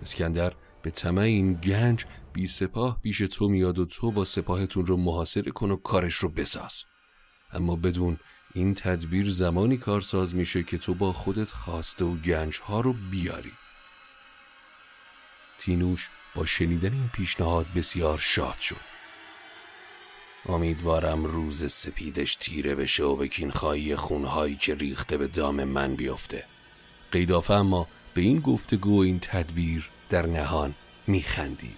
اسکندر 0.02 0.54
به 0.86 0.92
طمع 0.92 1.22
این 1.22 1.54
گنج 1.54 2.06
بی 2.34 2.48
سپاه 2.48 3.02
پیش 3.02 3.18
تو 3.18 3.50
میاد 3.50 3.80
و 3.80 3.86
تو 3.86 4.12
با 4.12 4.26
سپاهتون 4.26 4.86
رو 4.86 4.98
محاصره 4.98 5.52
کن 5.52 5.72
و 5.72 5.76
کارش 5.76 6.16
رو 6.16 6.30
بساز. 6.30 6.84
اما 7.52 7.76
بدون 7.76 8.20
این 8.54 8.74
تدبیر 8.74 9.32
زمانی 9.32 9.78
کارساز 9.78 10.36
میشه 10.36 10.64
که 10.64 10.78
تو 10.78 10.94
با 10.94 11.14
خودت 11.14 11.52
خواسته 11.52 12.06
و 12.06 12.16
گنج 12.16 12.60
ها 12.60 12.82
رو 12.82 12.94
بیاری. 13.12 13.52
تینوش 15.60 16.10
با 16.36 16.46
شنیدن 16.46 16.94
این 16.94 17.10
پیشنهاد 17.14 17.66
بسیار 17.76 18.18
شاد 18.18 18.60
شد. 18.60 18.86
امیدوارم 20.46 21.26
روز 21.26 21.72
سپیدش 21.72 22.36
تیره 22.36 22.76
بشه 22.76 23.04
و 23.04 23.16
به 23.16 23.28
کینخواهی 23.28 23.96
خونهایی 23.96 24.56
که 24.56 24.76
ریخته 24.76 25.18
به 25.18 25.28
دام 25.28 25.64
من 25.64 25.96
بیفته. 25.96 26.46
قیدافه 27.12 27.54
اما 27.54 27.88
به 28.14 28.22
این 28.22 28.40
گفتگو 28.40 28.98
و 28.98 29.00
این 29.00 29.20
تدبیر 29.20 29.90
در 30.10 30.28
نهان 30.28 30.76
میخندید. 31.08 31.78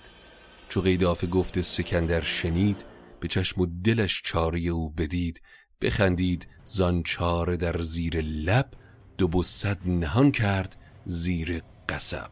چو 0.69 0.81
قیدافه 0.81 1.27
گفت 1.27 1.61
سکندر 1.61 2.21
شنید 2.21 2.85
به 3.19 3.27
چشم 3.27 3.61
و 3.61 3.65
دلش 3.83 4.21
چاره 4.25 4.59
او 4.59 4.89
بدید. 4.89 5.41
بخندید 5.81 6.47
زان 6.63 7.03
چاره 7.03 7.57
در 7.57 7.81
زیر 7.81 8.21
لب 8.21 8.69
دو 9.17 9.27
بسد 9.27 9.77
نهان 9.85 10.31
کرد 10.31 10.75
زیر 11.05 11.61
قصب. 11.89 12.31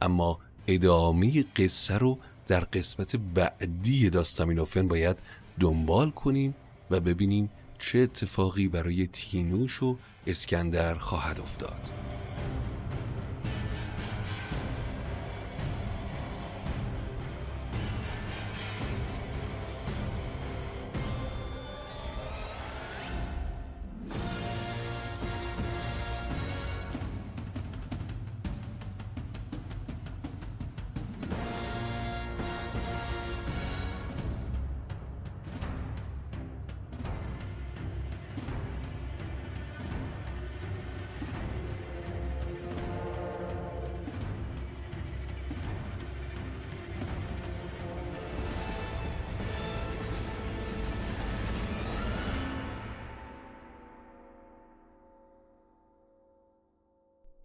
اما 0.00 0.38
ادامه 0.66 1.42
قصه 1.56 1.98
رو 1.98 2.18
در 2.46 2.60
قسمت 2.60 3.16
بعدی 3.16 4.10
داستامینوفن 4.10 4.88
باید 4.88 5.22
دنبال 5.60 6.10
کنیم 6.10 6.54
و 6.90 7.00
ببینیم 7.00 7.50
چه 7.78 7.98
اتفاقی 7.98 8.68
برای 8.68 9.06
تینوش 9.06 9.82
و 9.82 9.96
اسکندر 10.26 10.94
خواهد 10.94 11.40
افتاد. 11.40 12.09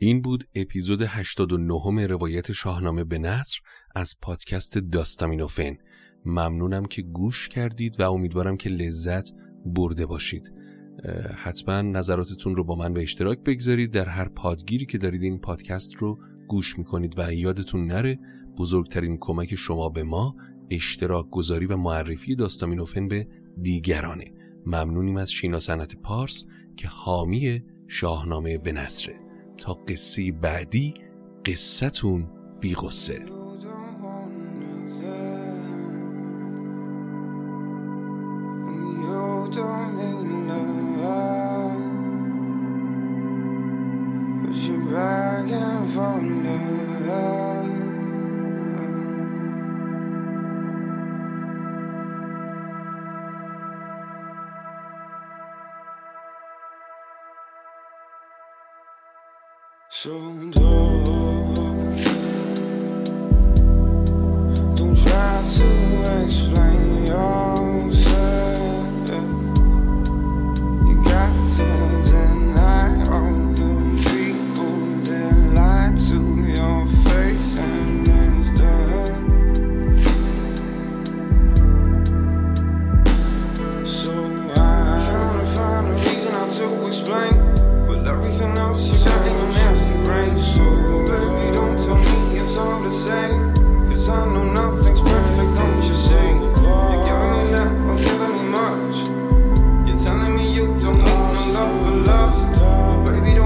این 0.06 0.22
بود 0.22 0.44
اپیزود 0.56 1.02
89 1.02 2.08
روایت 2.08 2.52
شاهنامه 2.52 3.04
به 3.04 3.18
نصر 3.18 3.60
از 3.96 4.16
پادکست 4.22 4.78
داستامینوفن. 4.78 5.78
ممنونم 6.26 6.86
که 6.86 7.02
گوش 7.02 7.50
کردید 7.50 8.00
و 8.00 8.12
امیدوارم 8.12 8.58
که 8.58 8.70
لذت 8.70 9.30
برده 9.66 10.06
باشید. 10.06 10.54
حتما 11.36 11.82
نظراتتون 11.82 12.56
رو 12.56 12.64
با 12.64 12.76
من 12.76 12.94
به 12.94 13.02
اشتراک 13.02 13.40
بگذارید. 13.40 13.92
در 13.92 14.06
هر 14.06 14.28
پادگیری 14.28 14.86
که 14.86 14.98
دارید 14.98 15.24
این 15.24 15.40
پادکست 15.40 15.96
رو 15.96 16.20
گوش 16.48 16.78
می‌کنید 16.80 17.20
و 17.20 17.34
یادتون 17.34 17.88
نره 17.88 18.20
بزرگترین 18.58 19.18
کمک 19.22 19.56
شما 19.56 19.90
به 19.90 20.04
ما 20.04 20.36
اشتراک 20.70 21.30
گذاری 21.30 21.66
و 21.66 21.78
معرفی 21.78 22.36
داستامینوفن 22.36 23.08
به 23.08 23.28
دیگرانه. 23.62 24.34
ممنونیم 24.66 25.18
از 25.18 25.32
شینا 25.32 25.60
سنت 25.60 25.96
پارس 25.96 26.44
که 26.78 26.88
حامی 26.88 27.64
شاهنامه 27.88 28.58
به 28.58 28.72
نصره 28.72 29.25
تا 29.58 29.74
قصه 29.74 30.32
بعدی 30.32 30.94
قصتون 31.46 32.28
بی 32.60 32.76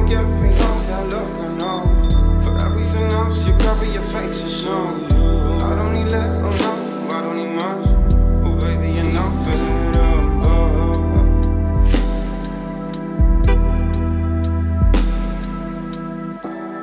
give 0.10 0.28
me 0.42 0.50
all 0.66 0.80
that 0.90 1.08
look, 1.10 1.34
I 1.46 1.48
know. 1.62 2.42
For 2.42 2.58
everything 2.66 3.12
else, 3.12 3.46
you 3.46 3.54
cover 3.58 3.86
your 3.86 4.02
face 4.02 4.42
and 4.42 4.50
show. 4.50 4.98
You. 5.12 5.64
I 5.68 5.76
don't 5.76 5.94
need 5.94 6.12
love, 6.12 6.46
oh 6.48 6.56
no, 6.66 6.74
I 7.16 7.22
don't 7.22 7.38
need 7.38 7.54
much. 7.64 7.86
Oh 8.44 8.56
baby, 8.60 8.88
you 8.98 9.04
know 9.14 9.30
better. 9.46 9.80
Oh. 10.50 10.66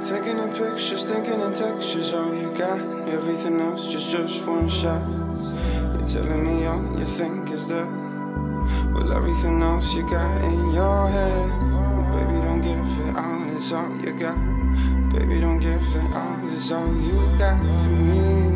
Thinking 0.05 0.39
in 0.39 0.51
pictures, 0.51 1.05
thinking 1.05 1.41
in 1.41 1.53
textures, 1.53 2.13
all 2.15 2.33
you 2.33 2.53
got. 2.53 2.81
Everything 3.09 3.61
else 3.61 3.89
just 3.89 4.09
just 4.09 4.47
one 4.47 4.69
shot. 4.69 5.03
You're 5.03 6.07
telling 6.07 6.45
me 6.47 6.65
all 6.67 6.97
you 6.97 7.05
think 7.05 7.51
is 7.51 7.67
that. 7.67 7.89
Well, 8.95 9.13
everything 9.13 9.61
else 9.63 9.93
you 9.95 10.09
got 10.09 10.43
in 10.45 10.71
your 10.73 11.09
head. 11.09 11.51
Oh, 11.79 12.03
baby, 12.13 12.41
don't 12.47 12.61
give 12.61 13.06
it 13.06 13.06
it's 13.57 13.73
all 13.73 13.91
you 13.99 14.13
got. 14.13 14.37
Baby, 15.11 15.41
don't 15.41 15.59
give 15.59 15.81
it 15.81 16.13
all, 16.13 16.39
it's 16.45 16.71
all 16.71 16.95
you 17.01 17.39
got 17.39 17.59
for 17.59 17.89
me. 17.89 18.56